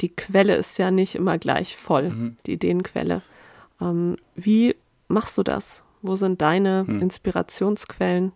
[0.00, 2.36] die Quelle ist ja nicht immer gleich voll, mhm.
[2.46, 3.22] die Ideenquelle.
[3.80, 4.74] Ähm, wie
[5.08, 5.84] machst du das?
[6.02, 7.00] Wo sind deine mhm.
[7.00, 8.32] Inspirationsquellen?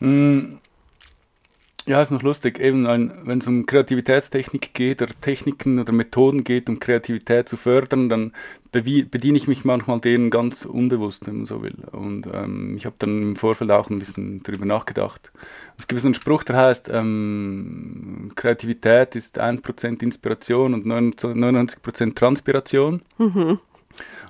[0.00, 0.60] Mhm.
[1.88, 2.60] Ja, ist noch lustig.
[2.60, 8.10] Eben, wenn es um Kreativitätstechnik geht oder Techniken oder Methoden geht, um Kreativität zu fördern,
[8.10, 8.32] dann
[8.70, 11.76] bediene ich mich manchmal denen ganz unbewusst, wenn man so will.
[11.92, 15.32] Und ähm, ich habe dann im Vorfeld auch ein bisschen darüber nachgedacht.
[15.78, 23.00] Es gibt so einen Spruch, der heißt, ähm, Kreativität ist 1% Inspiration und 99% Transpiration.
[23.16, 23.60] Mhm.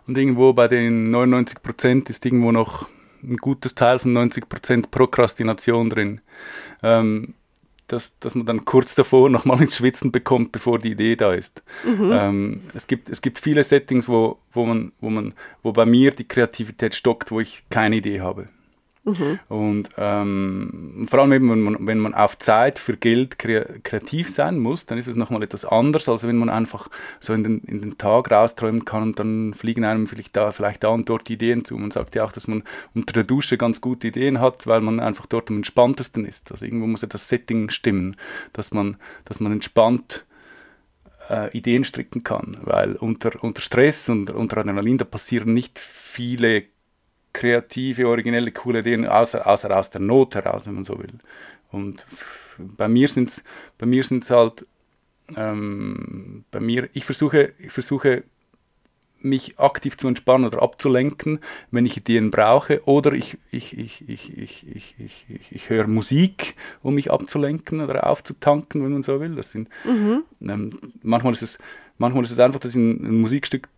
[0.06, 2.88] Und irgendwo bei den 99% ist irgendwo noch
[3.24, 6.20] ein gutes Teil von 90% Prokrastination drin.
[6.84, 7.34] Ähm,
[7.88, 11.62] dass, dass man dann kurz davor nochmal ins Schwitzen bekommt, bevor die Idee da ist.
[11.84, 12.10] Mhm.
[12.12, 16.12] Ähm, es, gibt, es gibt viele Settings, wo, wo, man, wo, man, wo bei mir
[16.12, 18.48] die Kreativität stockt, wo ich keine Idee habe.
[19.08, 19.38] Mhm.
[19.48, 24.86] Und ähm, vor allem wenn man, wenn man auf Zeit für Geld kreativ sein muss,
[24.86, 26.88] dann ist es nochmal etwas anderes, als wenn man einfach
[27.20, 30.84] so in den, in den Tag rausträumen kann und dann fliegen einem vielleicht da, vielleicht
[30.84, 31.76] da und dort Ideen zu.
[31.76, 32.62] Man sagt ja auch, dass man
[32.94, 36.52] unter der Dusche ganz gute Ideen hat, weil man einfach dort am entspanntesten ist.
[36.52, 38.16] Also irgendwo muss ja das Setting stimmen,
[38.52, 40.24] dass man, dass man entspannt
[41.30, 46.64] äh, Ideen stricken kann, weil unter, unter Stress und unter Adrenalin, da passieren nicht viele
[47.38, 51.14] kreative, originelle, coole Ideen, außer, außer aus der Not heraus, wenn man so will.
[51.70, 52.04] Und
[52.58, 53.44] bei mir sind es
[53.78, 54.66] bei mir sind's halt,
[55.36, 58.24] ähm, bei mir, ich versuche, ich versuche
[59.20, 61.38] mich aktiv zu entspannen oder abzulenken,
[61.70, 62.82] wenn ich Ideen brauche.
[62.86, 67.80] Oder ich, ich, ich, ich, ich, ich, ich, ich, ich höre Musik, um mich abzulenken
[67.80, 69.34] oder aufzutanken, wenn man so will.
[69.34, 70.22] Das sind, mhm.
[70.40, 70.70] ähm,
[71.02, 71.58] manchmal, ist es,
[71.98, 73.68] manchmal ist es einfach, dass ich ein, ein Musikstück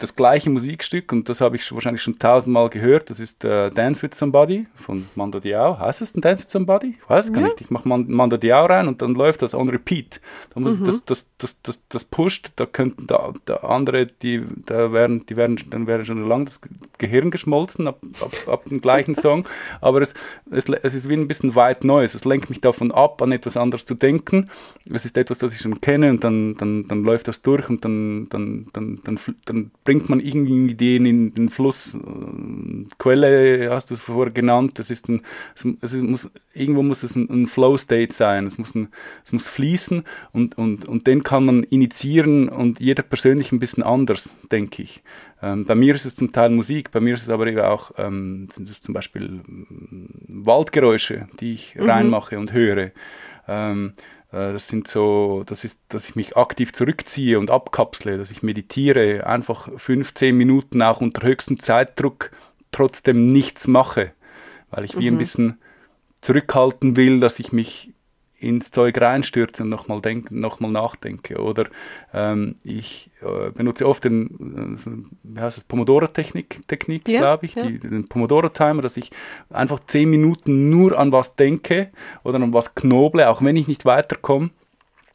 [0.00, 3.10] das gleiche Musikstück und das habe ich wahrscheinlich schon tausendmal gehört.
[3.10, 5.78] Das ist äh, Dance with Somebody von Mando Diao.
[5.78, 6.96] Heißt es denn Dance with Somebody?
[6.98, 7.48] Ich weiß es gar ja.
[7.48, 7.60] nicht.
[7.60, 10.20] Ich mache Mando Diao rein und dann läuft das on repeat.
[10.54, 10.84] Da muss mhm.
[10.84, 12.52] das, das, das, das, das pusht.
[12.56, 16.60] Da könnten da, da andere, die da werden, die werden, dann wäre schon lange das
[16.96, 19.46] Gehirn geschmolzen ab, ab, ab dem gleichen Song.
[19.82, 20.14] Aber es,
[20.50, 22.14] es, es ist wie ein bisschen weit Neues.
[22.14, 24.48] Es lenkt mich davon ab, an etwas anderes zu denken.
[24.90, 27.84] Es ist etwas, das ich schon kenne und dann, dann, dann läuft das durch und
[27.84, 31.98] dann, dann, dann, dann, dann, dann bringt man irgendwie Ideen in den Fluss.
[33.00, 34.78] Quelle hast du es vorher genannt.
[34.78, 35.22] Das ist ein,
[35.82, 38.46] es muss, irgendwo muss es ein, ein Flow-State sein.
[38.46, 38.86] Es muss, ein,
[39.24, 43.82] es muss fließen und, und, und den kann man initiieren und jeder persönlich ein bisschen
[43.82, 45.02] anders, denke ich.
[45.42, 47.90] Ähm, bei mir ist es zum Teil Musik, bei mir ist es aber eben auch
[47.98, 51.90] ähm, sind es zum Beispiel mm, Waldgeräusche, die ich mhm.
[51.90, 52.92] reinmache und höre.
[53.48, 58.30] Ähm, äh, das sind so, das ist, dass ich mich aktiv zurückziehe und abkapsle, dass
[58.30, 62.30] ich meditiere, einfach 15 Minuten auch unter höchstem Zeitdruck
[62.70, 64.12] trotzdem nichts mache,
[64.70, 65.18] weil ich wie ein mhm.
[65.18, 65.58] bisschen
[66.20, 67.89] zurückhalten will, dass ich mich
[68.40, 70.00] ins Zeug reinstürze und nochmal
[70.30, 71.40] noch nachdenke.
[71.40, 71.66] Oder
[72.12, 77.54] ähm, ich äh, benutze oft den, äh, wie heißt das, Pomodoro-Technik, Technik, ja, glaube ich,
[77.54, 77.66] ja.
[77.66, 79.10] die, den Pomodoro-Timer, dass ich
[79.50, 81.90] einfach zehn Minuten nur an was denke
[82.24, 84.50] oder an was knoble, auch wenn ich nicht weiterkomme.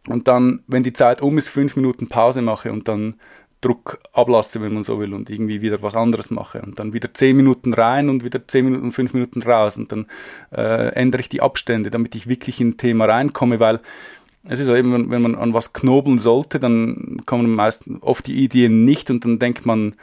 [0.07, 3.15] Und dann, wenn die Zeit um ist, fünf Minuten Pause mache und dann
[3.61, 6.61] Druck ablasse, wenn man so will, und irgendwie wieder was anderes mache.
[6.61, 9.77] Und dann wieder zehn Minuten rein und wieder zehn Minuten, fünf Minuten raus.
[9.77, 10.05] Und dann
[10.51, 13.79] äh, ändere ich die Abstände, damit ich wirklich in ein Thema reinkomme, weil
[14.47, 18.43] es ist so eben, wenn man an was knobeln sollte, dann kommen meist oft die
[18.43, 19.95] Ideen nicht und dann denkt man,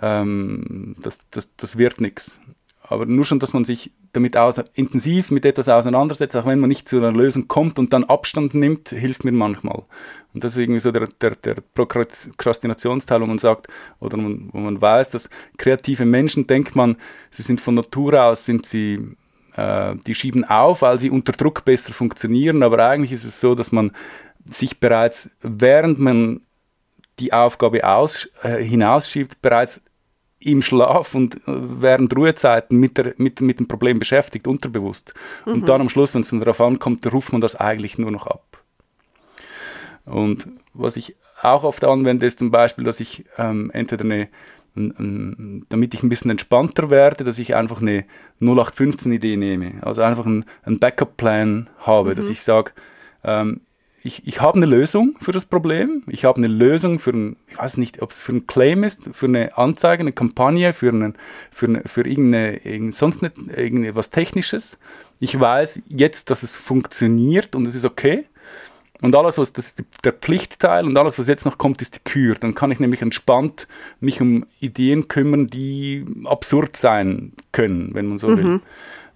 [0.00, 2.40] ähm, das, das, das wird nichts.
[2.82, 6.68] aber nur schon, dass man sich damit aus, intensiv mit etwas auseinandersetzt, auch wenn man
[6.68, 9.82] nicht zu einer Lösung kommt und dann Abstand nimmt, hilft mir manchmal.
[10.34, 13.68] Und das ist so der, der, der Prokrastinationsteil, wo man sagt,
[14.00, 16.96] oder man, wo man weiß, dass kreative Menschen, denkt man,
[17.30, 19.16] sie sind von Natur aus, sind sie,
[19.56, 23.54] äh, die schieben auf, weil sie unter Druck besser funktionieren, aber eigentlich ist es so,
[23.54, 23.92] dass man
[24.48, 26.40] sich bereits, während man
[27.18, 29.82] die Aufgabe aus, äh, hinausschiebt, bereits
[30.40, 35.14] im Schlaf und äh, während Ruhezeiten mit, der, mit, mit dem Problem beschäftigt, unterbewusst.
[35.46, 35.52] Mhm.
[35.52, 38.26] Und dann am Schluss, wenn es dann darauf ankommt, ruft man das eigentlich nur noch
[38.26, 38.61] ab.
[40.04, 44.28] Und was ich auch oft anwende, ist zum Beispiel, dass ich ähm, entweder eine,
[44.76, 48.04] ein, ein, damit ich ein bisschen entspannter werde, dass ich einfach eine
[48.40, 49.74] 0815-Idee nehme.
[49.82, 52.14] Also einfach ein, ein Backup-Plan habe, mhm.
[52.14, 52.72] dass ich sage,
[53.24, 53.60] ähm,
[54.04, 56.02] ich, ich habe eine Lösung für das Problem.
[56.08, 59.10] Ich habe eine Lösung für ein, ich weiß nicht, ob es für ein Claim ist,
[59.12, 61.14] für eine Anzeige, eine Kampagne, für, einen,
[61.50, 64.78] für, eine, für irgendeine, irgend, sonst nicht, irgendetwas Technisches.
[65.20, 68.26] Ich weiß jetzt, dass es funktioniert und es ist okay.
[69.02, 72.00] Und alles, was das ist der Pflichtteil und alles, was jetzt noch kommt, ist die
[72.04, 72.36] Kür.
[72.36, 73.66] Dann kann ich nämlich entspannt
[74.00, 78.36] mich um Ideen kümmern, die absurd sein können, wenn man so mhm.
[78.38, 78.60] will.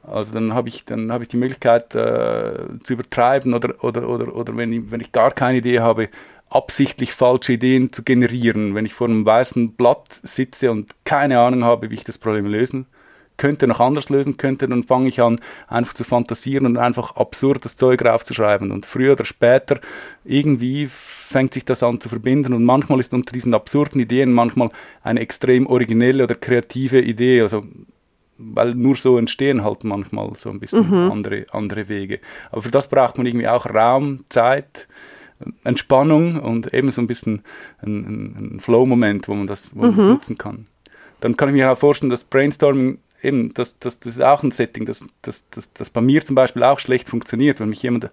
[0.02, 4.34] Also dann habe ich, dann hab ich die Möglichkeit äh, zu übertreiben oder, oder, oder,
[4.34, 6.08] oder wenn, ich, wenn ich gar keine Idee habe,
[6.50, 8.74] absichtlich falsche Ideen zu generieren.
[8.74, 12.46] Wenn ich vor einem weißen Blatt sitze und keine Ahnung habe, wie ich das Problem
[12.46, 12.86] lösen
[13.36, 17.76] könnte, noch anders lösen könnte, dann fange ich an, einfach zu fantasieren und einfach absurdes
[17.76, 18.70] Zeug raufzuschreiben.
[18.70, 19.80] Und früher oder später
[20.24, 24.70] irgendwie fängt sich das an zu verbinden und manchmal ist unter diesen absurden Ideen manchmal
[25.02, 27.42] eine extrem originelle oder kreative Idee.
[27.42, 27.64] Also
[28.38, 31.10] weil nur so entstehen halt manchmal so ein bisschen mhm.
[31.10, 32.20] andere, andere Wege.
[32.50, 34.88] Aber für das braucht man irgendwie auch Raum, Zeit,
[35.64, 37.42] Entspannung und eben so ein bisschen
[37.82, 39.96] ein, ein Flow-Moment, wo man das, wo mhm.
[39.96, 40.66] das nutzen kann.
[41.20, 44.50] Dann kann ich mir auch vorstellen, dass Brainstorming eben, das, das, das ist auch ein
[44.50, 48.10] Setting, das, das, das, das bei mir zum Beispiel auch schlecht funktioniert, wenn mich jemand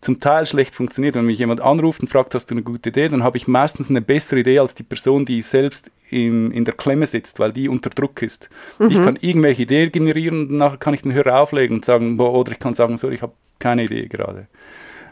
[0.00, 1.14] zum Teil schlecht funktioniert.
[1.14, 3.90] Wenn mich jemand anruft und fragt, hast du eine gute Idee, dann habe ich meistens
[3.90, 7.68] eine bessere Idee als die Person, die selbst in, in der Klemme sitzt, weil die
[7.68, 8.48] unter Druck ist.
[8.78, 8.90] Mhm.
[8.90, 12.32] Ich kann irgendwelche Ideen generieren und nachher kann ich den Hörer auflegen und sagen, boah,
[12.32, 14.46] oder ich kann sagen, sorry, ich habe keine Idee gerade.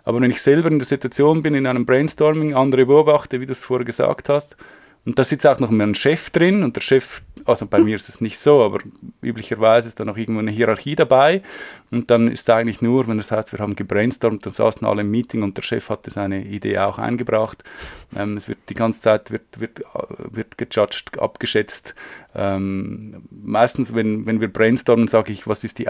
[0.04, 3.52] Aber wenn ich selber in der Situation bin, in einem Brainstorming, andere beobachte, wie du
[3.52, 4.56] es vorher gesagt hast,
[5.06, 7.96] und da sitzt auch noch mehr ein Chef drin und der Chef also bei mir
[7.96, 8.78] ist es nicht so, aber
[9.22, 11.42] üblicherweise ist da noch irgendwo eine Hierarchie dabei
[11.90, 15.02] und dann ist da eigentlich nur, wenn das heißt, wir haben gebrainstormt, dann saßen alle
[15.02, 17.62] im Meeting und der Chef hatte seine Idee auch eingebracht.
[18.16, 19.82] Ähm, es wird die ganze Zeit wird, wird,
[20.30, 21.94] wird gejudged, abgeschätzt.
[22.36, 25.86] Ähm, meistens, wenn, wenn wir brainstormen, sage ich, was ist die,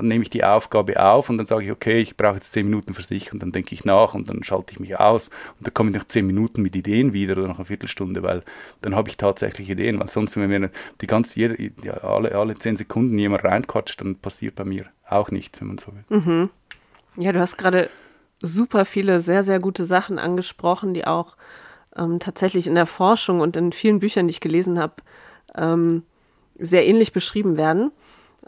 [0.00, 2.94] nehme ich die Aufgabe auf und dann sage ich, okay, ich brauche jetzt zehn Minuten
[2.94, 5.74] für sich und dann denke ich nach und dann schalte ich mich aus und dann
[5.74, 8.44] komme ich nach zehn Minuten mit Ideen wieder oder nach einer Viertelstunde, weil
[8.82, 12.54] dann habe ich tatsächlich Ideen, weil sonst, wenn wir die ganze, jede, ja, alle, alle
[12.54, 16.20] zehn Sekunden jemand reinquatscht, dann passiert bei mir auch nichts, wenn man so will.
[16.20, 16.50] Mhm.
[17.16, 17.90] Ja, du hast gerade
[18.40, 21.36] super viele sehr, sehr gute Sachen angesprochen, die auch
[21.96, 24.94] ähm, tatsächlich in der Forschung und in vielen Büchern, die ich gelesen habe,
[25.56, 26.02] ähm,
[26.58, 27.92] sehr ähnlich beschrieben werden.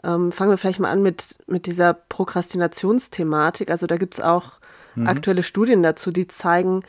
[0.03, 3.71] Ähm, fangen wir vielleicht mal an mit, mit dieser Prokrastinationsthematik.
[3.71, 4.59] Also da gibt es auch
[4.95, 5.07] mhm.
[5.07, 6.81] aktuelle Studien dazu, die zeigen,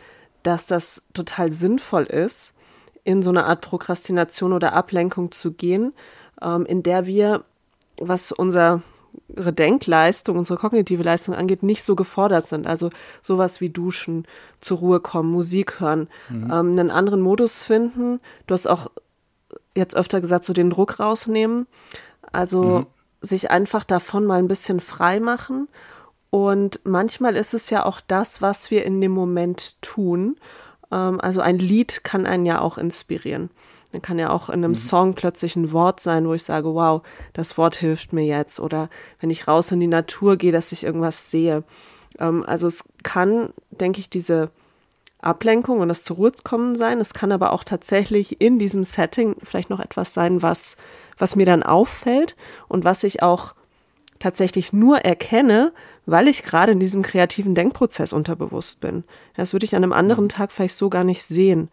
[0.43, 2.55] dass das total sinnvoll ist,
[3.05, 5.93] in so eine Art Prokrastination oder Ablenkung zu gehen,
[6.43, 7.45] ähm, in der wir,
[7.99, 8.83] was unsere
[9.29, 12.67] Denkleistung, unsere kognitive Leistung angeht, nicht so gefordert sind.
[12.67, 12.91] Also
[13.23, 14.27] sowas wie Duschen,
[14.61, 16.45] zur Ruhe kommen, Musik hören, mhm.
[16.45, 18.21] ähm, einen anderen Modus finden.
[18.47, 18.91] Du hast auch
[19.75, 21.67] jetzt öfter gesagt, so den Druck rausnehmen.
[22.33, 22.87] Also mhm.
[23.21, 25.69] sich einfach davon mal ein bisschen frei machen.
[26.31, 30.37] Und manchmal ist es ja auch das, was wir in dem Moment tun.
[30.91, 33.51] Ähm, also ein Lied kann einen ja auch inspirieren.
[33.93, 34.77] Dann kann ja auch in einem mhm.
[34.77, 38.59] Song plötzlich ein Wort sein, wo ich sage, wow, das Wort hilft mir jetzt.
[38.59, 38.89] Oder
[39.21, 41.63] wenn ich raus in die Natur gehe, dass ich irgendwas sehe.
[42.19, 44.51] Ähm, also es kann, denke ich, diese
[45.25, 47.01] Ablenkung und das zur Ruhe kommen sein.
[47.01, 50.77] Es kann aber auch tatsächlich in diesem Setting vielleicht noch etwas sein, was,
[51.19, 52.37] was mir dann auffällt
[52.69, 53.55] und was ich auch
[54.19, 55.73] tatsächlich nur erkenne,
[56.07, 59.05] weil ich gerade in diesem kreativen Denkprozess unterbewusst bin.
[59.37, 60.31] Das würde ich an einem anderen mhm.
[60.31, 61.71] Tag vielleicht so gar nicht sehen.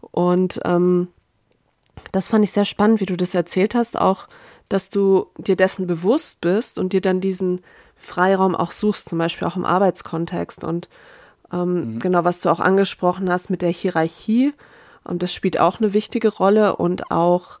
[0.00, 1.08] Und ähm,
[2.10, 4.28] das fand ich sehr spannend, wie du das erzählt hast, auch,
[4.68, 7.60] dass du dir dessen bewusst bist und dir dann diesen
[7.94, 10.64] Freiraum auch suchst, zum Beispiel auch im Arbeitskontext.
[10.64, 10.88] Und
[11.52, 11.98] ähm, mhm.
[11.98, 14.54] genau, was du auch angesprochen hast mit der Hierarchie,
[15.08, 17.60] ähm, das spielt auch eine wichtige Rolle und auch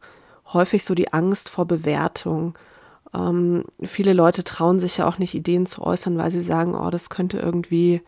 [0.52, 2.56] häufig so die Angst vor Bewertung.
[3.14, 6.90] Ähm, viele Leute trauen sich ja auch nicht, Ideen zu äußern, weil sie sagen, oh,
[6.90, 8.02] das könnte irgendwie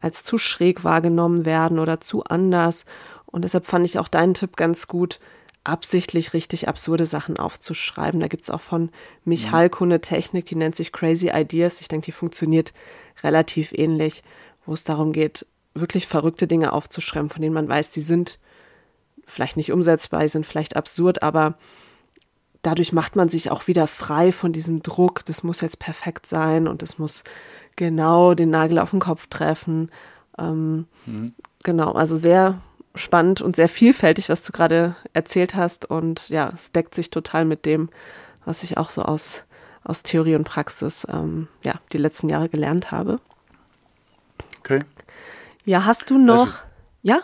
[0.00, 2.84] als zu schräg wahrgenommen werden oder zu anders.
[3.26, 5.20] Und deshalb fand ich auch deinen Tipp ganz gut,
[5.62, 8.18] absichtlich richtig absurde Sachen aufzuschreiben.
[8.20, 8.90] Da gibt es auch von
[9.24, 11.82] Michalko eine Technik, die nennt sich Crazy Ideas.
[11.82, 12.72] Ich denke, die funktioniert
[13.22, 14.22] relativ ähnlich,
[14.66, 18.38] wo es darum geht, wirklich verrückte Dinge aufzuschreiben, von denen man weiß, die sind
[19.26, 21.56] vielleicht nicht umsetzbar, die sind vielleicht absurd, aber
[22.62, 26.68] dadurch macht man sich auch wieder frei von diesem Druck, das muss jetzt perfekt sein
[26.68, 27.24] und es muss
[27.76, 29.90] genau den Nagel auf den Kopf treffen.
[30.38, 31.34] Ähm, mhm.
[31.62, 32.60] Genau, also sehr
[32.94, 35.88] spannend und sehr vielfältig, was du gerade erzählt hast.
[35.88, 37.88] Und ja, es deckt sich total mit dem,
[38.44, 39.44] was ich auch so aus,
[39.84, 43.20] aus Theorie und Praxis ähm, ja, die letzten Jahre gelernt habe.
[44.60, 44.78] Okay.
[45.64, 46.46] Ja, hast du noch.
[46.46, 46.58] Also,
[47.02, 47.22] ja?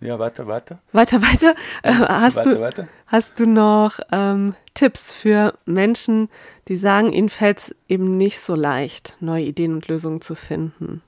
[0.00, 0.80] Ja, weiter, weiter.
[0.92, 1.54] Weiter, weiter.
[1.82, 2.88] Äh, hast, weiter, du, weiter.
[3.06, 6.28] hast du noch ähm, Tipps für Menschen,
[6.68, 11.02] die sagen, ihnen fällt es eben nicht so leicht, neue Ideen und Lösungen zu finden?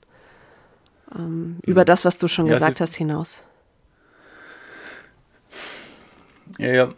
[1.15, 1.85] Ähm, über hm.
[1.85, 3.43] das, was du schon ja, gesagt hast, hinaus.
[6.57, 6.89] Ja, ja.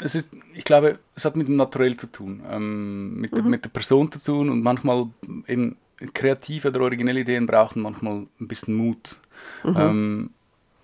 [0.00, 3.48] Es ist, ich glaube, es hat mit dem Naturell zu tun, ähm, mit, mhm.
[3.48, 5.06] mit der Person zu tun und manchmal
[5.46, 5.76] eben
[6.12, 9.16] kreative oder originelle Ideen brauchen manchmal ein bisschen Mut.
[9.62, 9.76] Mhm.
[9.78, 10.30] Ähm,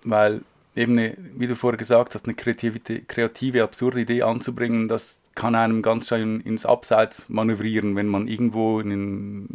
[0.03, 0.41] weil
[0.75, 5.55] eben, eine, wie du vorher gesagt hast, eine kreative, kreative, absurde Idee anzubringen, das kann
[5.55, 9.47] einem ganz schön ins Abseits manövrieren, wenn man irgendwo in,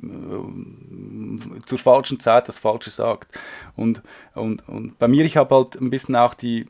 [1.59, 3.29] äh, zur falschen Zeit das Falsche sagt.
[3.77, 4.03] Und,
[4.35, 6.67] und, und bei mir, ich habe halt ein bisschen auch die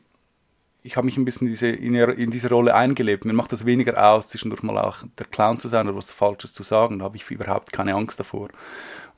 [0.87, 3.25] ich habe mich ein bisschen in diese, in, in diese Rolle eingelebt.
[3.25, 6.53] Mir macht das weniger aus, zwischendurch mal auch der Clown zu sein oder was Falsches
[6.53, 6.99] zu sagen.
[6.99, 8.47] Da habe ich überhaupt keine Angst davor.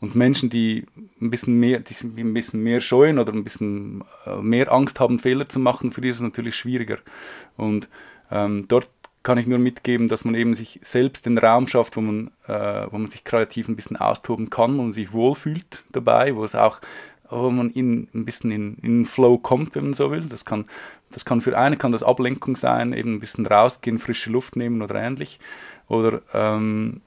[0.02, 0.88] Und Menschen, die
[1.22, 5.20] ein bisschen mehr, die ein bisschen mehr scheuen oder ein bisschen äh, mehr Angst haben,
[5.20, 6.98] Fehler zu machen, für die ist es natürlich schwieriger.
[7.56, 7.88] Und
[8.32, 8.90] ähm, dort
[9.22, 12.88] kann ich nur mitgeben, dass man eben sich selbst den Raum schafft, wo man, äh,
[12.90, 16.56] wo man sich kreativ ein bisschen austoben kann, wo man sich wohlfühlt dabei, wo es
[16.56, 16.82] auch
[17.30, 20.26] wo man in, ein bisschen in, in Flow kommt, wenn man so will.
[20.26, 20.66] Das kann,
[21.12, 24.82] das kann für eine kann das Ablenkung sein, eben ein bisschen rausgehen, frische Luft nehmen
[24.82, 25.40] oder ähnlich.
[25.88, 27.02] Oder ähm,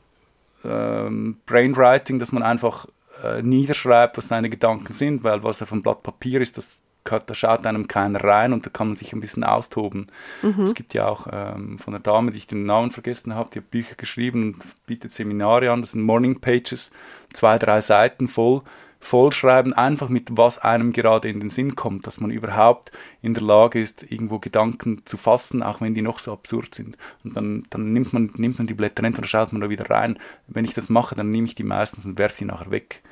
[0.65, 2.87] ähm, Brainwriting, dass man einfach
[3.23, 7.35] äh, niederschreibt, was seine Gedanken sind, weil was auf einem Blatt Papier ist, das da
[7.35, 10.07] schaut einem keiner rein und da kann man sich ein bisschen austoben.
[10.43, 10.63] Mhm.
[10.63, 13.59] Es gibt ja auch ähm, von der Dame, die ich den Namen vergessen habe, die
[13.59, 16.93] hat Bücher geschrieben und bietet Seminare an, das sind Morning Pages,
[17.33, 18.63] zwei, drei Seiten voll
[19.03, 23.43] vollschreiben, einfach mit was einem gerade in den Sinn kommt, dass man überhaupt in der
[23.43, 26.97] Lage ist, irgendwo Gedanken zu fassen, auch wenn die noch so absurd sind.
[27.25, 30.21] Und dann, dann nimmt, man, nimmt man die Blätter und schaut man da wieder rein.
[30.47, 33.03] Wenn ich das mache, dann nehme ich die meistens und werfe die nachher weg.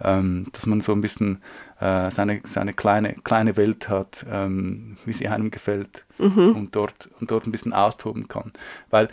[0.00, 1.42] Ähm, dass man so ein bisschen
[1.80, 6.52] äh, seine, seine kleine, kleine Welt hat, ähm, wie sie einem gefällt mhm.
[6.56, 8.52] und, dort, und dort ein bisschen austoben kann.
[8.90, 9.08] Weil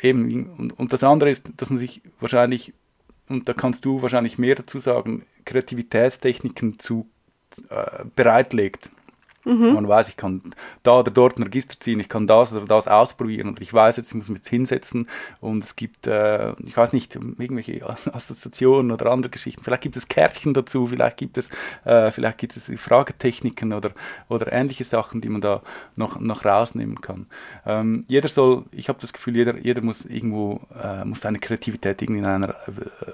[0.00, 2.72] eben, und, und das andere ist, dass man sich wahrscheinlich
[3.28, 7.08] und da kannst du wahrscheinlich mehr dazu sagen, Kreativitätstechniken zu
[7.70, 8.90] äh, bereitlegt.
[9.44, 9.74] Mhm.
[9.74, 10.40] Man weiß, ich kann
[10.82, 13.96] da oder dort ein Register ziehen, ich kann das oder das ausprobieren und ich weiß
[13.96, 15.08] jetzt, ich muss mich jetzt hinsetzen
[15.40, 19.62] und es gibt, äh, ich weiß nicht, irgendwelche Assoziationen oder andere Geschichten.
[19.62, 21.50] Vielleicht gibt es Kärtchen dazu, vielleicht gibt es,
[21.84, 23.90] äh, vielleicht gibt es Fragetechniken oder,
[24.28, 25.62] oder ähnliche Sachen, die man da
[25.96, 27.26] noch, noch rausnehmen kann.
[27.66, 32.00] Ähm, jeder soll, ich habe das Gefühl, jeder, jeder muss irgendwo, äh, muss seine Kreativität
[32.00, 32.54] irgendwie in einer äh,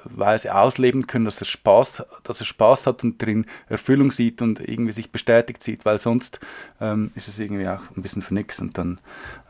[0.04, 4.60] Weise ausleben können, dass er Spaß, dass er Spaß hat und drin Erfüllung sieht und
[4.60, 6.40] irgendwie sich bestätigt sieht, weil sonst sonst
[6.80, 8.60] ähm, ist es irgendwie auch ein bisschen für nichts.
[8.60, 9.00] Und dann,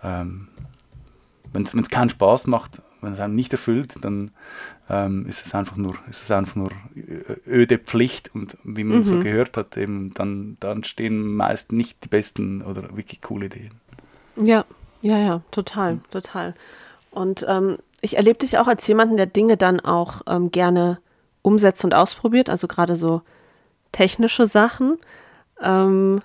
[0.02, 0.48] ähm,
[1.52, 4.30] wenn es keinen Spaß macht, wenn es einem nicht erfüllt, dann
[4.88, 6.70] ähm, ist es einfach nur, ist es einfach nur
[7.46, 9.04] öde Pflicht und wie man mhm.
[9.04, 13.72] so gehört hat, eben dann, dann stehen meist nicht die besten oder wirklich coole Ideen.
[14.36, 14.64] Ja,
[15.02, 16.02] ja, ja, total, mhm.
[16.10, 16.54] total.
[17.10, 20.98] Und ähm, ich erlebe dich auch als jemanden, der Dinge dann auch ähm, gerne
[21.42, 23.22] umsetzt und ausprobiert, also gerade so
[23.92, 24.98] technische Sachen.
[25.62, 26.20] Ähm,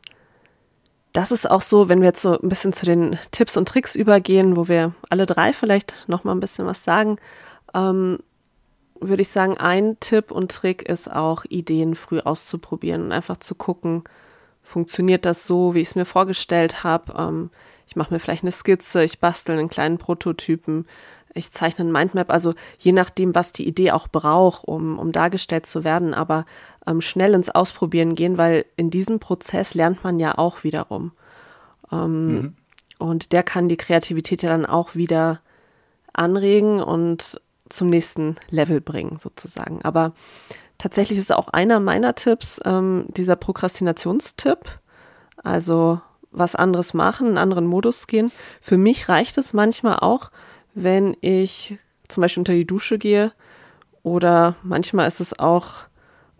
[1.15, 3.95] das ist auch so, wenn wir jetzt so ein bisschen zu den Tipps und Tricks
[3.95, 7.17] übergehen, wo wir alle drei vielleicht noch mal ein bisschen was sagen,
[7.73, 8.19] ähm,
[8.99, 13.55] würde ich sagen, ein Tipp und Trick ist auch, Ideen früh auszuprobieren und einfach zu
[13.55, 14.03] gucken,
[14.61, 17.13] funktioniert das so, wie ich es mir vorgestellt habe.
[17.17, 17.49] Ähm,
[17.87, 20.85] ich mache mir vielleicht eine Skizze, ich bastel einen kleinen Prototypen,
[21.35, 25.65] ich zeichne ein Mindmap, also je nachdem, was die Idee auch braucht, um, um dargestellt
[25.65, 26.45] zu werden, aber
[26.87, 31.11] ähm, schnell ins Ausprobieren gehen, weil in diesem Prozess lernt man ja auch wiederum.
[31.91, 32.55] Ähm, mhm.
[32.97, 35.41] Und der kann die Kreativität ja dann auch wieder
[36.13, 39.81] anregen und zum nächsten Level bringen, sozusagen.
[39.83, 40.13] Aber
[40.77, 44.79] tatsächlich ist auch einer meiner Tipps ähm, dieser Prokrastinationstipp.
[45.43, 45.99] Also
[46.31, 48.31] was anderes machen, einen anderen Modus gehen.
[48.61, 50.31] Für mich reicht es manchmal auch,
[50.75, 53.31] wenn ich zum Beispiel unter die Dusche gehe
[54.03, 55.85] oder manchmal ist es auch,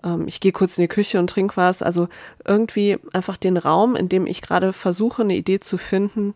[0.04, 1.82] ähm, ich gehe kurz in die Küche und trinke was.
[1.82, 2.08] Also
[2.46, 6.36] irgendwie einfach den Raum, in dem ich gerade versuche, eine Idee zu finden,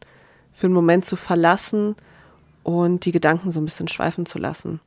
[0.51, 1.95] für einen Moment zu verlassen
[2.63, 4.79] und die Gedanken so ein bisschen schweifen zu lassen.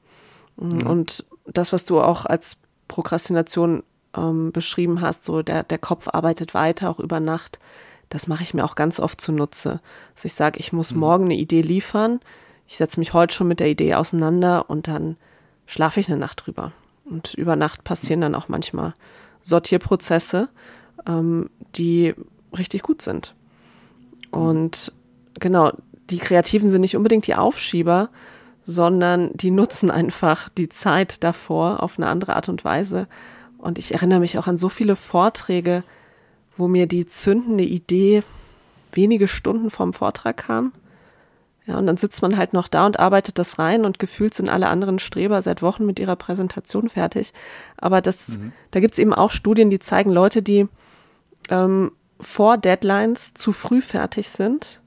[0.56, 0.86] Mhm.
[0.86, 2.56] Und das, was du auch als
[2.88, 3.82] Prokrastination
[4.16, 7.58] ähm, beschrieben hast, so der, der Kopf arbeitet weiter, auch über Nacht,
[8.08, 9.80] das mache ich mir auch ganz oft zunutze.
[10.14, 11.00] Dass ich sage, ich muss mhm.
[11.00, 12.20] morgen eine Idee liefern,
[12.66, 15.16] ich setze mich heute schon mit der Idee auseinander und dann
[15.66, 16.72] schlafe ich eine Nacht drüber.
[17.04, 18.94] Und über Nacht passieren dann auch manchmal
[19.40, 20.48] Sortierprozesse,
[21.06, 22.14] ähm, die
[22.56, 23.34] richtig gut sind.
[24.30, 24.92] Und
[25.38, 25.72] genau,
[26.10, 28.10] die Kreativen sind nicht unbedingt die Aufschieber,
[28.62, 33.08] sondern die nutzen einfach die Zeit davor auf eine andere Art und Weise.
[33.58, 35.84] Und ich erinnere mich auch an so viele Vorträge,
[36.56, 38.22] wo mir die zündende Idee
[38.92, 40.72] wenige Stunden vorm Vortrag kam.
[41.66, 44.48] Ja, und dann sitzt man halt noch da und arbeitet das rein und gefühlt sind
[44.48, 47.32] alle anderen Streber seit Wochen mit ihrer Präsentation fertig.
[47.76, 48.52] Aber das, mhm.
[48.72, 50.68] da gibt's eben auch Studien, die zeigen, Leute, die
[51.50, 54.80] ähm, vor Deadlines zu früh fertig sind,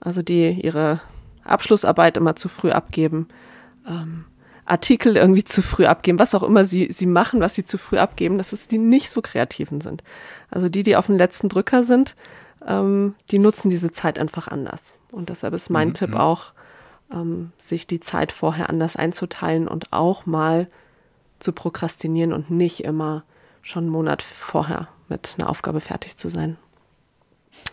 [0.00, 1.00] also die ihre
[1.44, 3.28] Abschlussarbeit immer zu früh abgeben,
[3.88, 4.26] ähm,
[4.66, 7.98] Artikel irgendwie zu früh abgeben, was auch immer sie, sie machen, was sie zu früh
[7.98, 10.02] abgeben, dass es die nicht so kreativen sind.
[10.50, 12.14] Also die, die auf dem letzten Drücker sind,
[12.66, 14.94] ähm, die nutzen diese Zeit einfach anders.
[15.14, 15.94] Und deshalb ist mein mhm.
[15.94, 16.16] Tipp mhm.
[16.16, 16.52] auch,
[17.12, 20.68] ähm, sich die Zeit vorher anders einzuteilen und auch mal
[21.38, 23.24] zu prokrastinieren und nicht immer
[23.62, 26.56] schon einen Monat vorher mit einer Aufgabe fertig zu sein.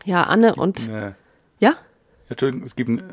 [0.04, 0.89] Ja, Anne und.
[0.89, 1.16] Eine,
[1.60, 1.74] ja?
[2.30, 3.04] Entschuldigung, es gibt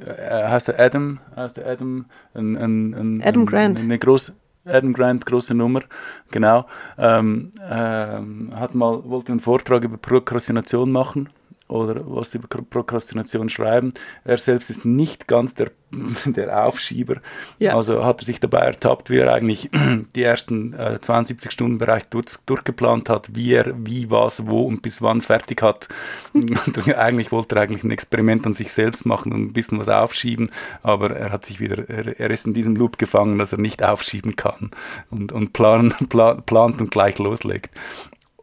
[0.00, 3.80] äh, heißt der Adam, heißt der Adam, ein, ein, ein Adam Grant.
[3.80, 4.32] Eine große,
[4.64, 5.82] Adam Grant, große Nummer,
[6.30, 6.66] genau,
[6.98, 11.28] ähm, ähm, hat mal, wollte einen Vortrag über Prokrastination machen
[11.72, 13.92] oder was über Prokrastination schreiben.
[14.24, 15.70] Er selbst ist nicht ganz der,
[16.26, 17.16] der Aufschieber.
[17.58, 17.74] Ja.
[17.74, 19.70] Also hat er sich dabei ertappt, wie er eigentlich
[20.14, 24.82] die ersten äh, 72 Stunden Bereich durch, durchgeplant hat, wie er wie, was, wo und
[24.82, 25.88] bis wann fertig hat.
[26.96, 30.50] eigentlich wollte er eigentlich ein Experiment an sich selbst machen und ein bisschen was aufschieben,
[30.82, 33.82] aber er hat sich wieder, er, er ist in diesem Loop gefangen, dass er nicht
[33.82, 34.70] aufschieben kann
[35.10, 37.70] und, und planen, plan, plant und gleich loslegt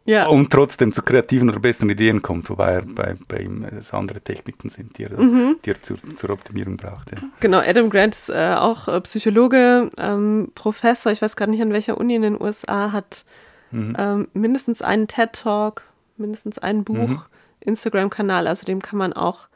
[0.04, 0.26] ja.
[0.26, 4.20] und trotzdem zu kreativen oder besseren Ideen kommt, wobei er bei, bei ihm es andere
[4.20, 5.56] Techniken sind, die er, mhm.
[5.64, 7.12] die er zur, zur Optimierung braucht.
[7.12, 7.18] Ja.
[7.40, 11.72] Genau, Adam Grant ist äh, auch äh, Psychologe, ähm, Professor, ich weiß gar nicht an
[11.72, 13.24] welcher Uni in den USA, hat
[13.70, 13.96] mhm.
[13.98, 15.82] ähm, mindestens einen TED-Talk,
[16.16, 17.22] mindestens ein Buch, mhm.
[17.60, 19.48] Instagram-Kanal, also dem kann man auch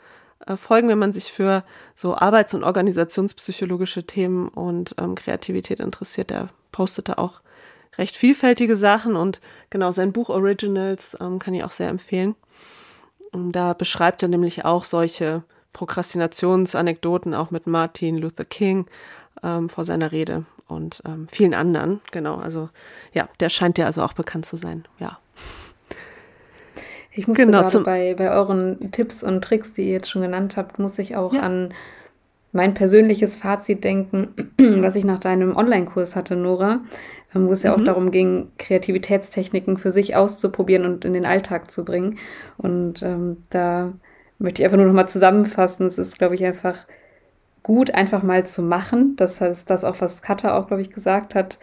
[0.47, 1.65] äh, folgen, wenn man sich für
[1.95, 6.31] so arbeits- und organisationspsychologische Themen und ähm, Kreativität interessiert.
[6.31, 7.41] Der postet da auch
[7.99, 9.41] recht vielfältige Sachen und
[9.71, 12.35] genau sein Buch Originals ähm, kann ich auch sehr empfehlen.
[13.33, 15.43] Und da beschreibt er nämlich auch solche
[15.73, 18.87] Prokrastinationsanekdoten, auch mit Martin Luther King
[19.43, 22.01] ähm, vor seiner Rede und ähm, vielen anderen.
[22.13, 22.71] Genau, also
[23.13, 24.85] ja, der scheint ja also auch bekannt zu sein.
[24.99, 25.19] Ja.
[27.11, 30.57] Ich muss genau, gerade bei, bei euren Tipps und Tricks, die ihr jetzt schon genannt
[30.57, 31.43] habt, muss ich auch ja.
[31.43, 31.73] an
[32.55, 34.29] mein persönliches Fazit denken,
[34.59, 36.81] was ich nach deinem Online-Kurs hatte, Nora,
[37.35, 37.81] ähm, wo es ja mhm.
[37.81, 42.17] auch darum ging, Kreativitätstechniken für sich auszuprobieren und in den Alltag zu bringen.
[42.57, 43.91] Und ähm, da
[44.39, 45.87] möchte ich einfach nur noch mal zusammenfassen.
[45.87, 46.87] Es ist, glaube ich, einfach
[47.65, 49.17] gut, einfach mal zu machen.
[49.17, 51.59] Das heißt, das auch, was Katha auch, glaube ich, gesagt hat.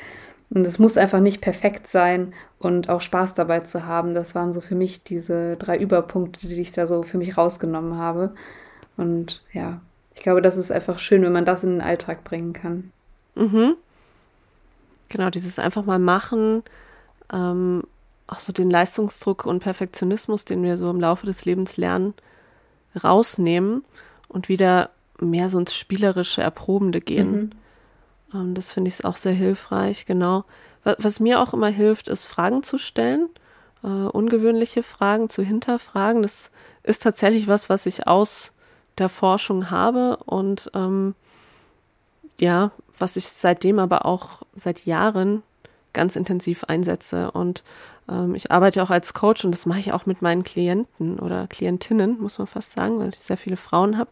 [0.50, 4.14] Und es muss einfach nicht perfekt sein und auch Spaß dabei zu haben.
[4.14, 7.98] Das waren so für mich diese drei Überpunkte, die ich da so für mich rausgenommen
[7.98, 8.34] habe.
[8.98, 9.80] Und ja,
[10.16, 12.91] ich glaube, das ist einfach schön, wenn man das in den Alltag bringen kann.
[13.36, 13.76] Mhm.
[15.09, 16.64] Genau, dieses einfach mal machen,
[17.34, 17.84] ähm,
[18.28, 22.14] auch so den Leistungsdruck und Perfektionismus, den wir so im Laufe des Lebens lernen,
[23.03, 23.84] rausnehmen
[24.28, 24.89] und wieder
[25.20, 27.32] mehr so ins Spielerische, Erprobende gehen.
[27.32, 27.51] Mhm.
[28.34, 30.45] Ähm, das finde ich auch sehr hilfreich, genau.
[30.84, 33.30] Was, was, mir auch immer hilft, ist Fragen zu stellen,
[33.84, 36.22] äh, ungewöhnliche Fragen zu hinterfragen.
[36.22, 36.51] Das
[36.84, 38.53] ist tatsächlich was, was ich aus
[39.02, 41.16] der Forschung habe und ähm,
[42.39, 45.43] ja, was ich seitdem aber auch seit Jahren
[45.93, 47.32] ganz intensiv einsetze.
[47.32, 47.64] Und
[48.10, 51.47] ähm, ich arbeite auch als Coach und das mache ich auch mit meinen Klienten oder
[51.47, 54.10] Klientinnen, muss man fast sagen, weil ich sehr viele Frauen habe,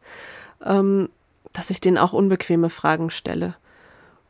[0.65, 1.09] ähm,
[1.53, 3.55] dass ich denen auch unbequeme Fragen stelle.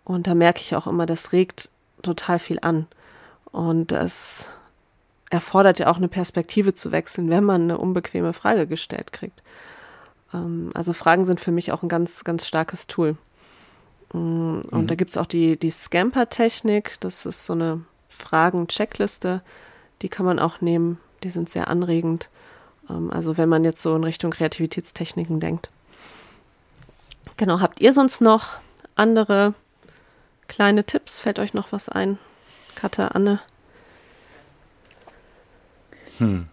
[0.03, 1.70] Und da merke ich auch immer, das regt
[2.01, 2.88] total viel an.
[3.51, 4.53] Und das
[5.30, 9.43] erfordert ja auch eine Perspektive zu wechseln, wenn man eine unbequeme Frage gestellt kriegt.
[10.34, 13.16] Ähm, also Fragen sind für mich auch ein ganz, ganz starkes Tool.
[14.14, 14.88] Mm, und mhm.
[14.88, 16.98] da gibt es auch die, die Scamper-Technik.
[17.00, 19.42] Das ist so eine Fragen-Checkliste.
[20.02, 21.00] Die kann man auch nehmen.
[21.24, 22.30] Die sind sehr anregend.
[22.90, 25.70] Ähm, also wenn man jetzt so in Richtung Kreativitätstechniken denkt.
[27.38, 28.60] Genau, habt ihr sonst noch
[28.96, 29.54] andere
[30.48, 31.20] kleine Tipps?
[31.20, 32.18] Fällt euch noch was ein?
[32.76, 33.40] Katha, Anne?
[36.18, 36.48] Hm.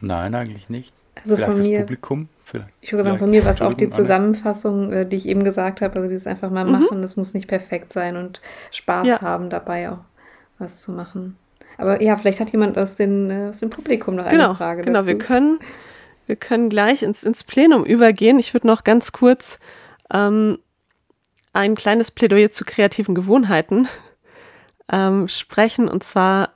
[0.00, 0.92] Nein, eigentlich nicht.
[1.16, 2.28] Also Vielleicht von mir, das Publikum?
[2.80, 5.80] Ich würde sagen, von mir war es auch die Zusammenfassung, äh, die ich eben gesagt
[5.80, 5.96] habe.
[5.96, 6.72] Also dieses einfach mal mhm.
[6.72, 8.40] machen, es muss nicht perfekt sein und
[8.70, 9.20] Spaß ja.
[9.20, 9.98] haben dabei auch
[10.58, 11.36] was zu machen.
[11.78, 14.82] Aber ja, vielleicht hat jemand aus, den, äh, aus dem Publikum noch genau, eine Frage.
[14.82, 15.08] Genau, dazu.
[15.08, 15.58] wir können,
[16.26, 18.38] wir können gleich ins, ins Plenum übergehen.
[18.38, 19.58] Ich würde noch ganz kurz
[20.12, 20.58] ähm,
[21.52, 23.88] ein kleines Plädoyer zu kreativen Gewohnheiten
[24.90, 25.88] ähm, sprechen.
[25.88, 26.50] Und zwar,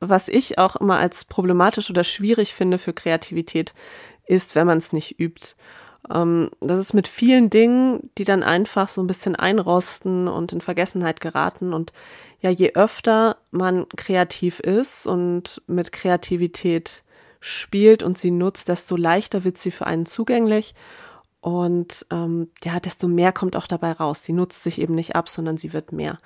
[0.00, 3.74] was ich auch immer als problematisch oder schwierig finde für Kreativität,
[4.26, 5.54] ist, wenn man es nicht übt.
[6.12, 10.60] Ähm, das ist mit vielen Dingen, die dann einfach so ein bisschen einrosten und in
[10.60, 11.72] Vergessenheit geraten.
[11.72, 11.92] Und
[12.40, 17.02] ja, je öfter man kreativ ist und mit Kreativität
[17.40, 20.74] spielt und sie nutzt, desto leichter wird sie für einen zugänglich.
[21.40, 24.22] Und ähm, ja, desto mehr kommt auch dabei raus.
[24.22, 26.18] Sie nutzt sich eben nicht ab, sondern sie wird mehr.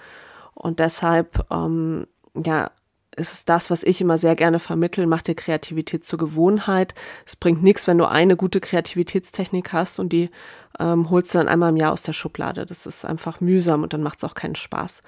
[0.54, 2.70] Und deshalb, ähm, ja,
[3.16, 6.94] ist es das, was ich immer sehr gerne vermittel, mach dir Kreativität zur Gewohnheit.
[7.24, 10.30] Es bringt nichts, wenn du eine gute Kreativitätstechnik hast und die
[10.78, 12.66] ähm, holst du dann einmal im Jahr aus der Schublade.
[12.66, 15.00] Das ist einfach mühsam und dann macht es auch keinen Spaß.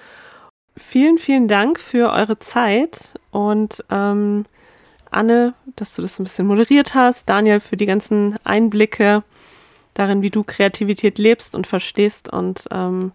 [0.77, 4.45] Vielen, vielen Dank für eure Zeit und ähm,
[5.11, 9.23] Anne, dass du das ein bisschen moderiert hast, Daniel für die ganzen Einblicke
[9.95, 13.13] darin, wie du Kreativität lebst und verstehst und ähm,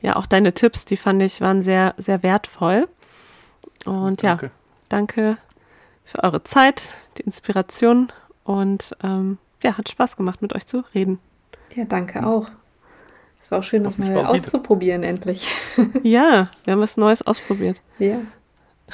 [0.00, 2.88] ja, auch deine Tipps, die fand ich, waren sehr, sehr wertvoll.
[3.88, 4.46] Und danke.
[4.46, 4.52] ja,
[4.88, 5.38] danke
[6.04, 8.12] für eure Zeit, die Inspiration
[8.44, 11.18] und ähm, ja, hat Spaß gemacht, mit euch zu reden.
[11.74, 12.48] Ja, danke auch.
[13.40, 15.50] Es war auch schön, das mal auszuprobieren, endlich.
[16.02, 17.80] ja, wir haben was Neues ausprobiert.
[17.98, 18.18] Ja.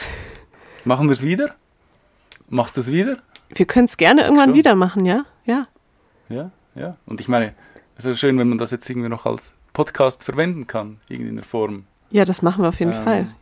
[0.84, 1.54] Machen wir es wieder?
[2.48, 3.18] Machst du es wieder?
[3.48, 4.54] Wir können es gerne irgendwann Schon.
[4.54, 5.24] wieder machen, ja?
[5.44, 5.62] Ja.
[6.28, 6.96] Ja, ja.
[7.06, 7.54] Und ich meine,
[7.96, 11.36] es ist schön, wenn man das jetzt irgendwie noch als Podcast verwenden kann, irgendwie in
[11.36, 11.84] der Form.
[12.10, 13.34] Ja, das machen wir auf jeden ähm, Fall.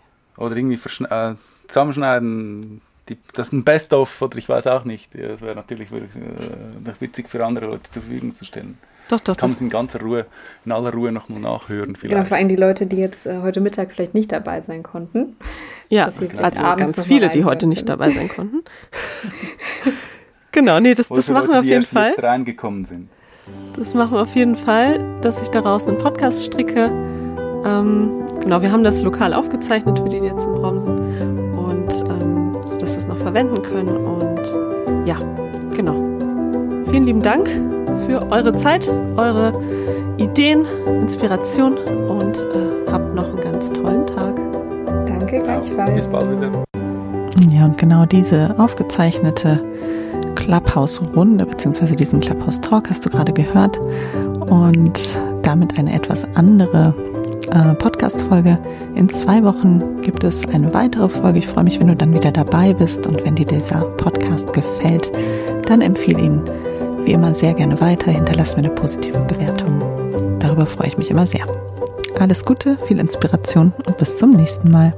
[0.42, 1.34] Oder irgendwie äh,
[1.68, 5.14] zusammenschneiden, die, das ist ein Best-of oder ich weiß auch nicht.
[5.14, 8.76] Ja, das wäre natürlich für, äh, witzig für andere Leute zur Verfügung zu stellen.
[9.08, 9.36] Doch, doch.
[9.36, 10.26] Kann man es in ganzer Ruhe,
[10.64, 11.96] in aller Ruhe nochmal nachhören.
[11.96, 12.16] Vielleicht.
[12.16, 15.36] Genau, vor allem die Leute, die jetzt äh, heute Mittag vielleicht nicht dabei sein konnten.
[15.88, 16.26] Ja, also
[16.76, 18.62] ganz viele, die heute nicht dabei sein konnten.
[20.52, 22.14] genau, nee, das, das machen Leute, wir auf jeden die Fall.
[22.16, 23.08] Die reingekommen sind.
[23.76, 27.21] Das machen wir auf jeden Fall, dass ich daraus einen Podcast stricke.
[27.64, 28.10] Ähm,
[28.40, 30.98] genau, wir haben das lokal aufgezeichnet für die, die jetzt im Raum sind.
[30.98, 33.96] Und ähm, so dass wir es noch verwenden können.
[33.96, 35.16] Und ja,
[35.74, 35.94] genau.
[36.90, 37.48] Vielen lieben Dank
[38.06, 39.52] für eure Zeit, eure
[40.18, 40.64] Ideen,
[41.00, 44.36] Inspiration und äh, habt noch einen ganz tollen Tag.
[45.06, 45.94] Danke gleichfalls.
[45.94, 46.64] Bis bald wieder.
[47.50, 49.62] Ja, und genau diese aufgezeichnete
[50.34, 53.78] Clubhouse-Runde beziehungsweise diesen Clubhouse-Talk hast du gerade gehört
[54.40, 56.94] und damit eine etwas andere
[57.52, 58.58] äh, Podcast-Folge.
[58.94, 61.38] In zwei Wochen gibt es eine weitere Folge.
[61.38, 65.12] Ich freue mich, wenn du dann wieder dabei bist und wenn dir dieser Podcast gefällt,
[65.66, 66.42] dann empfehle ihn
[67.04, 68.10] wie immer sehr gerne weiter.
[68.10, 69.82] Hinterlass mir eine positive Bewertung.
[70.38, 71.46] Darüber freue ich mich immer sehr.
[72.18, 74.94] Alles Gute, viel Inspiration und bis zum nächsten Mal.